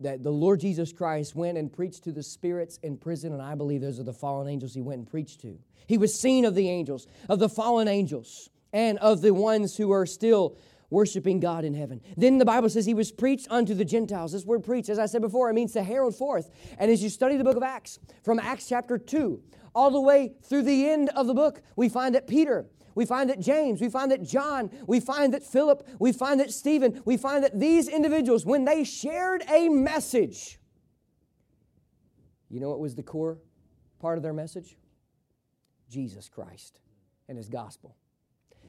that 0.00 0.22
the 0.22 0.30
Lord 0.30 0.60
Jesus 0.60 0.92
Christ 0.92 1.34
went 1.34 1.58
and 1.58 1.72
preached 1.72 2.04
to 2.04 2.12
the 2.12 2.22
spirits 2.22 2.78
in 2.82 2.96
prison, 2.96 3.32
and 3.32 3.42
I 3.42 3.54
believe 3.54 3.80
those 3.80 4.00
are 4.00 4.04
the 4.04 4.12
fallen 4.12 4.48
angels 4.48 4.74
he 4.74 4.80
went 4.80 4.98
and 4.98 5.06
preached 5.06 5.40
to. 5.42 5.58
He 5.86 5.98
was 5.98 6.18
seen 6.18 6.44
of 6.44 6.54
the 6.54 6.68
angels, 6.68 7.06
of 7.28 7.38
the 7.38 7.48
fallen 7.48 7.88
angels, 7.88 8.50
and 8.72 8.98
of 8.98 9.20
the 9.20 9.34
ones 9.34 9.76
who 9.76 9.90
are 9.90 10.06
still 10.06 10.56
worshiping 10.90 11.40
God 11.40 11.64
in 11.64 11.74
heaven. 11.74 12.00
Then 12.16 12.38
the 12.38 12.44
Bible 12.44 12.68
says 12.68 12.86
he 12.86 12.94
was 12.94 13.12
preached 13.12 13.46
unto 13.50 13.74
the 13.74 13.84
Gentiles. 13.84 14.32
This 14.32 14.44
word 14.44 14.64
preach, 14.64 14.88
as 14.88 14.98
I 14.98 15.06
said 15.06 15.20
before, 15.20 15.50
it 15.50 15.54
means 15.54 15.72
to 15.72 15.82
herald 15.82 16.16
forth. 16.16 16.50
And 16.78 16.90
as 16.90 17.02
you 17.02 17.08
study 17.08 17.36
the 17.36 17.44
book 17.44 17.56
of 17.56 17.62
Acts, 17.62 17.98
from 18.22 18.38
Acts 18.38 18.68
chapter 18.68 18.98
2 18.98 19.42
all 19.74 19.90
the 19.90 20.00
way 20.00 20.32
through 20.42 20.62
the 20.62 20.88
end 20.88 21.10
of 21.10 21.26
the 21.26 21.34
book, 21.34 21.62
we 21.76 21.88
find 21.88 22.14
that 22.14 22.26
Peter, 22.26 22.66
we 22.98 23.06
find 23.06 23.30
that 23.30 23.38
James, 23.38 23.80
we 23.80 23.88
find 23.88 24.10
that 24.10 24.24
John, 24.24 24.72
we 24.88 24.98
find 24.98 25.32
that 25.32 25.44
Philip, 25.44 25.86
we 26.00 26.10
find 26.10 26.40
that 26.40 26.50
Stephen, 26.50 27.00
we 27.04 27.16
find 27.16 27.44
that 27.44 27.56
these 27.56 27.86
individuals, 27.88 28.44
when 28.44 28.64
they 28.64 28.82
shared 28.82 29.44
a 29.48 29.68
message, 29.68 30.58
you 32.50 32.58
know 32.58 32.68
what 32.68 32.80
was 32.80 32.96
the 32.96 33.04
core 33.04 33.38
part 34.00 34.18
of 34.18 34.24
their 34.24 34.32
message? 34.32 34.76
Jesus 35.88 36.28
Christ 36.28 36.80
and 37.28 37.38
his 37.38 37.48
gospel. 37.48 37.94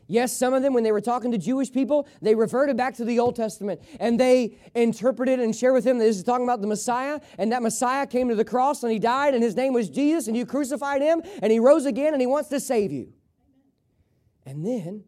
Yes, 0.05 0.31
some 0.31 0.53
of 0.53 0.61
them, 0.61 0.75
when 0.75 0.83
they 0.83 0.91
were 0.91 1.01
talking 1.01 1.31
to 1.31 1.39
Jewish 1.39 1.71
people, 1.71 2.07
they 2.21 2.35
reverted 2.35 2.77
back 2.77 2.97
to 2.97 3.05
the 3.05 3.17
Old 3.17 3.35
Testament 3.35 3.81
and 3.99 4.19
they 4.19 4.59
interpreted 4.75 5.39
and 5.39 5.55
shared 5.55 5.73
with 5.73 5.85
them 5.85 5.97
that 5.97 6.05
this 6.05 6.17
is 6.17 6.23
talking 6.23 6.45
about 6.45 6.61
the 6.61 6.67
Messiah, 6.67 7.19
and 7.39 7.51
that 7.51 7.63
Messiah 7.63 8.05
came 8.05 8.29
to 8.29 8.35
the 8.35 8.45
cross 8.45 8.83
and 8.83 8.91
he 8.91 8.99
died, 8.99 9.33
and 9.33 9.41
his 9.41 9.55
name 9.55 9.73
was 9.73 9.89
Jesus, 9.89 10.27
and 10.27 10.37
you 10.37 10.45
crucified 10.45 11.01
him, 11.01 11.23
and 11.41 11.51
he 11.51 11.57
rose 11.57 11.87
again, 11.87 12.13
and 12.13 12.21
he 12.21 12.27
wants 12.27 12.49
to 12.49 12.59
save 12.59 12.91
you. 12.91 13.11
And 14.45 14.65
then, 14.65 15.03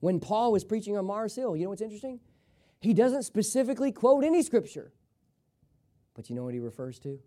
when 0.00 0.20
Paul 0.20 0.52
was 0.52 0.64
preaching 0.64 0.96
on 0.96 1.04
Mars 1.04 1.34
Hill, 1.34 1.56
you 1.56 1.64
know 1.64 1.70
what's 1.70 1.82
interesting? 1.82 2.20
He 2.80 2.94
doesn't 2.94 3.24
specifically 3.24 3.92
quote 3.92 4.24
any 4.24 4.42
scripture. 4.42 4.92
But 6.14 6.30
you 6.30 6.36
know 6.36 6.44
what 6.44 6.54
he 6.54 6.60
refers 6.60 6.98
to? 7.00 7.18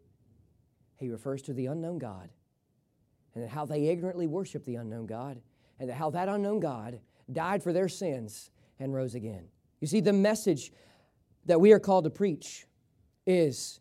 He 0.98 1.10
refers 1.10 1.42
to 1.44 1.54
the 1.54 1.68
unknown 1.68 2.00
God 2.00 2.30
and 3.36 3.50
how 3.50 3.66
they 3.66 3.88
ignorantly 3.88 4.28
worship 4.28 4.66
the 4.66 4.76
unknown 4.76 5.06
God 5.06 5.42
and 5.80 5.90
how 5.92 6.10
that 6.12 6.30
unknown 6.30 6.60
God 6.60 7.00
died 7.32 7.64
for 7.64 7.74
their 7.74 7.90
sins 7.90 8.52
and 8.80 8.94
rose 8.94 9.16
again. 9.16 9.48
You 9.82 9.88
see, 9.88 10.02
the 10.02 10.14
message 10.14 10.72
that 11.46 11.60
we 11.60 11.72
are 11.74 11.80
called 11.80 12.06
to 12.06 12.10
preach 12.10 12.66
is 13.26 13.80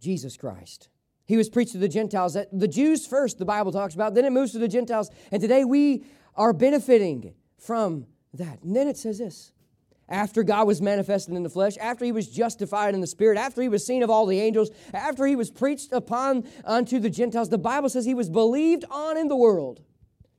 Jesus 0.00 0.36
Christ. 0.36 0.88
He 1.26 1.36
was 1.36 1.48
preached 1.48 1.72
to 1.72 1.78
the 1.78 1.88
Gentiles, 1.88 2.36
the 2.52 2.68
Jews 2.68 3.06
first, 3.06 3.38
the 3.38 3.44
Bible 3.44 3.72
talks 3.72 3.94
about, 3.94 4.14
then 4.14 4.24
it 4.24 4.30
moves 4.30 4.52
to 4.52 4.58
the 4.58 4.68
Gentiles, 4.68 5.10
and 5.32 5.42
today 5.42 5.64
we 5.64 6.04
are 6.36 6.52
benefiting 6.52 7.34
from 7.58 8.06
that. 8.34 8.62
And 8.62 8.74
then 8.74 8.88
it 8.88 8.96
says 8.96 9.18
this 9.18 9.52
after 10.08 10.42
God 10.42 10.66
was 10.66 10.80
manifested 10.80 11.34
in 11.34 11.42
the 11.42 11.50
flesh, 11.50 11.76
after 11.78 12.04
he 12.04 12.12
was 12.12 12.28
justified 12.28 12.94
in 12.94 13.00
the 13.00 13.06
spirit, 13.06 13.38
after 13.38 13.60
he 13.60 13.68
was 13.68 13.84
seen 13.84 14.02
of 14.02 14.10
all 14.10 14.26
the 14.26 14.40
angels, 14.40 14.70
after 14.94 15.26
he 15.26 15.34
was 15.34 15.50
preached 15.50 15.92
upon 15.92 16.46
unto 16.64 17.00
the 17.00 17.10
Gentiles, 17.10 17.48
the 17.48 17.58
Bible 17.58 17.88
says 17.88 18.04
he 18.04 18.14
was 18.14 18.30
believed 18.30 18.84
on 18.90 19.16
in 19.16 19.28
the 19.28 19.36
world. 19.36 19.82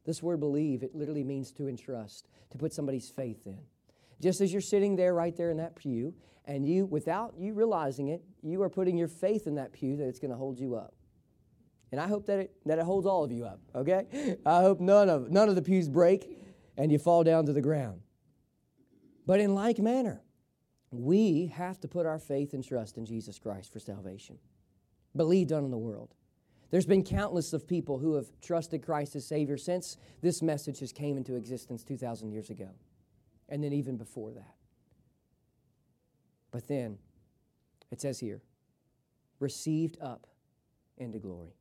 This 0.05 0.23
word 0.23 0.39
believe, 0.39 0.83
it 0.83 0.95
literally 0.95 1.25
means 1.25 1.51
to 1.53 1.67
entrust, 1.67 2.29
to 2.51 2.57
put 2.57 2.73
somebody's 2.73 3.09
faith 3.09 3.45
in. 3.45 3.59
Just 4.21 4.39
as 4.39 4.53
you're 4.53 4.61
sitting 4.61 4.95
there 4.95 5.13
right 5.13 5.35
there 5.35 5.51
in 5.51 5.57
that 5.57 5.75
pew, 5.75 6.13
and 6.45 6.65
you, 6.65 6.85
without 6.85 7.33
you 7.37 7.53
realizing 7.53 8.07
it, 8.07 8.23
you 8.41 8.61
are 8.61 8.69
putting 8.69 8.97
your 8.97 9.09
faith 9.09 9.47
in 9.47 9.55
that 9.55 9.73
pew 9.73 9.97
that 9.97 10.07
it's 10.07 10.19
going 10.19 10.31
to 10.31 10.37
hold 10.37 10.57
you 10.59 10.75
up. 10.75 10.95
And 11.91 12.01
I 12.01 12.07
hope 12.07 12.25
that 12.25 12.39
it, 12.39 12.51
that 12.65 12.79
it 12.79 12.85
holds 12.85 13.07
all 13.07 13.23
of 13.23 13.31
you 13.31 13.45
up, 13.45 13.61
okay? 13.73 14.37
I 14.45 14.61
hope 14.61 14.79
none 14.79 15.09
of, 15.09 15.31
none 15.31 15.47
of 15.49 15.55
the 15.55 15.61
pews 15.61 15.87
break 15.87 16.37
and 16.77 16.91
you 16.91 16.99
fall 16.99 17.23
down 17.23 17.45
to 17.45 17.53
the 17.53 17.61
ground. 17.61 18.01
But 19.25 19.39
in 19.39 19.55
like 19.55 19.79
manner, 19.79 20.21
we 20.91 21.47
have 21.47 21.79
to 21.81 21.87
put 21.87 22.05
our 22.05 22.19
faith 22.19 22.53
and 22.53 22.63
trust 22.63 22.97
in 22.97 23.05
Jesus 23.05 23.39
Christ 23.39 23.73
for 23.73 23.79
salvation. 23.79 24.37
Believed 25.15 25.51
on 25.51 25.65
in 25.65 25.71
the 25.71 25.77
world. 25.77 26.13
There's 26.69 26.85
been 26.85 27.03
countless 27.03 27.53
of 27.53 27.67
people 27.67 27.97
who 27.97 28.15
have 28.15 28.27
trusted 28.41 28.83
Christ 28.83 29.15
as 29.15 29.25
Savior 29.25 29.57
since 29.57 29.97
this 30.21 30.41
message 30.41 30.79
has 30.79 30.91
came 30.91 31.17
into 31.17 31.35
existence 31.35 31.83
2,000 31.83 32.31
years 32.31 32.49
ago, 32.49 32.69
and 33.47 33.63
then 33.63 33.73
even 33.73 33.97
before 33.97 34.31
that. 34.31 34.55
But 36.51 36.67
then, 36.67 36.97
it 37.89 38.01
says 38.01 38.19
here, 38.19 38.41
received 39.39 39.97
up 40.01 40.27
into 40.97 41.19
glory. 41.19 41.55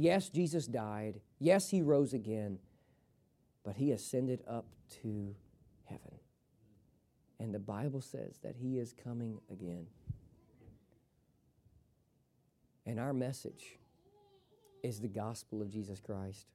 Yes, 0.00 0.30
Jesus 0.30 0.66
died. 0.66 1.20
Yes, 1.38 1.68
he 1.68 1.82
rose 1.82 2.14
again, 2.14 2.58
but 3.62 3.76
he 3.76 3.92
ascended 3.92 4.42
up 4.48 4.64
to 5.02 5.34
heaven. 5.84 6.18
And 7.38 7.54
the 7.54 7.58
Bible 7.58 8.00
says 8.00 8.38
that 8.42 8.56
he 8.56 8.78
is 8.78 8.94
coming 8.94 9.40
again. 9.52 9.86
And 12.86 12.98
our 12.98 13.12
message 13.12 13.78
is 14.82 15.00
the 15.00 15.08
gospel 15.08 15.60
of 15.60 15.68
Jesus 15.68 16.00
Christ. 16.00 16.46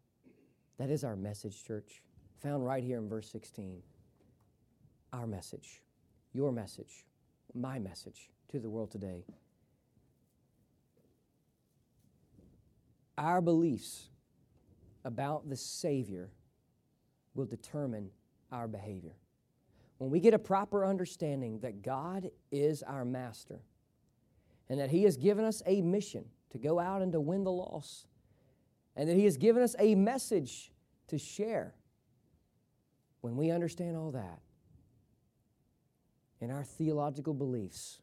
That 0.79 0.89
is 0.89 1.03
our 1.03 1.15
message, 1.15 1.63
church, 1.63 2.01
found 2.41 2.65
right 2.65 2.83
here 2.83 2.97
in 2.97 3.07
verse 3.07 3.29
16. 3.29 3.83
Our 5.13 5.27
message, 5.27 5.83
your 6.33 6.51
message, 6.51 7.05
my 7.53 7.77
message 7.77 8.31
to 8.49 8.59
the 8.59 8.71
world 8.71 8.89
today. 8.89 9.23
Our 13.17 13.41
beliefs 13.41 14.09
about 15.03 15.49
the 15.49 15.55
Savior 15.55 16.29
will 17.33 17.45
determine 17.45 18.09
our 18.51 18.67
behavior. 18.67 19.15
When 19.97 20.09
we 20.09 20.19
get 20.19 20.33
a 20.33 20.39
proper 20.39 20.85
understanding 20.85 21.59
that 21.59 21.81
God 21.81 22.29
is 22.51 22.83
our 22.83 23.05
master, 23.05 23.61
and 24.67 24.79
that 24.79 24.89
He 24.89 25.03
has 25.03 25.15
given 25.15 25.45
us 25.45 25.61
a 25.65 25.81
mission 25.81 26.25
to 26.49 26.57
go 26.57 26.79
out 26.79 27.01
and 27.01 27.11
to 27.13 27.21
win 27.21 27.43
the 27.43 27.51
lost, 27.51 28.07
and 28.95 29.09
that 29.09 29.15
He 29.15 29.23
has 29.25 29.37
given 29.37 29.61
us 29.61 29.75
a 29.79 29.95
message 29.95 30.71
to 31.07 31.17
share. 31.17 31.75
When 33.21 33.37
we 33.37 33.51
understand 33.51 33.95
all 33.95 34.11
that, 34.11 34.39
in 36.41 36.51
our 36.51 36.63
theological 36.63 37.33
beliefs, 37.33 38.01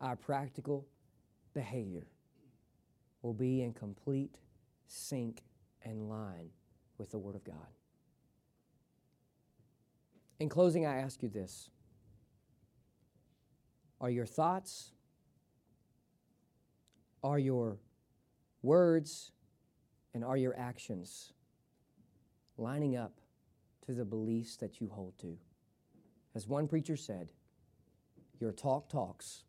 our 0.00 0.16
practical 0.16 0.86
behavior 1.52 2.06
will 3.24 3.32
be 3.32 3.62
in 3.62 3.72
complete 3.72 4.36
sync 4.86 5.42
and 5.82 6.10
line 6.10 6.50
with 6.98 7.10
the 7.10 7.18
Word 7.18 7.34
of 7.34 7.42
God. 7.42 7.56
In 10.38 10.50
closing, 10.50 10.84
I 10.84 10.98
ask 10.98 11.22
you 11.22 11.30
this 11.30 11.70
Are 14.00 14.10
your 14.10 14.26
thoughts, 14.26 14.92
are 17.22 17.38
your 17.38 17.78
words 18.62 19.32
and 20.12 20.22
are 20.22 20.36
your 20.36 20.54
actions 20.58 21.32
lining 22.58 22.94
up 22.94 23.20
to 23.86 23.92
the 23.94 24.04
beliefs 24.04 24.56
that 24.56 24.82
you 24.82 24.88
hold 24.88 25.18
to? 25.20 25.38
As 26.34 26.46
one 26.46 26.68
preacher 26.68 26.96
said, 26.96 27.30
your 28.38 28.52
talk 28.52 28.90
talks, 28.90 29.44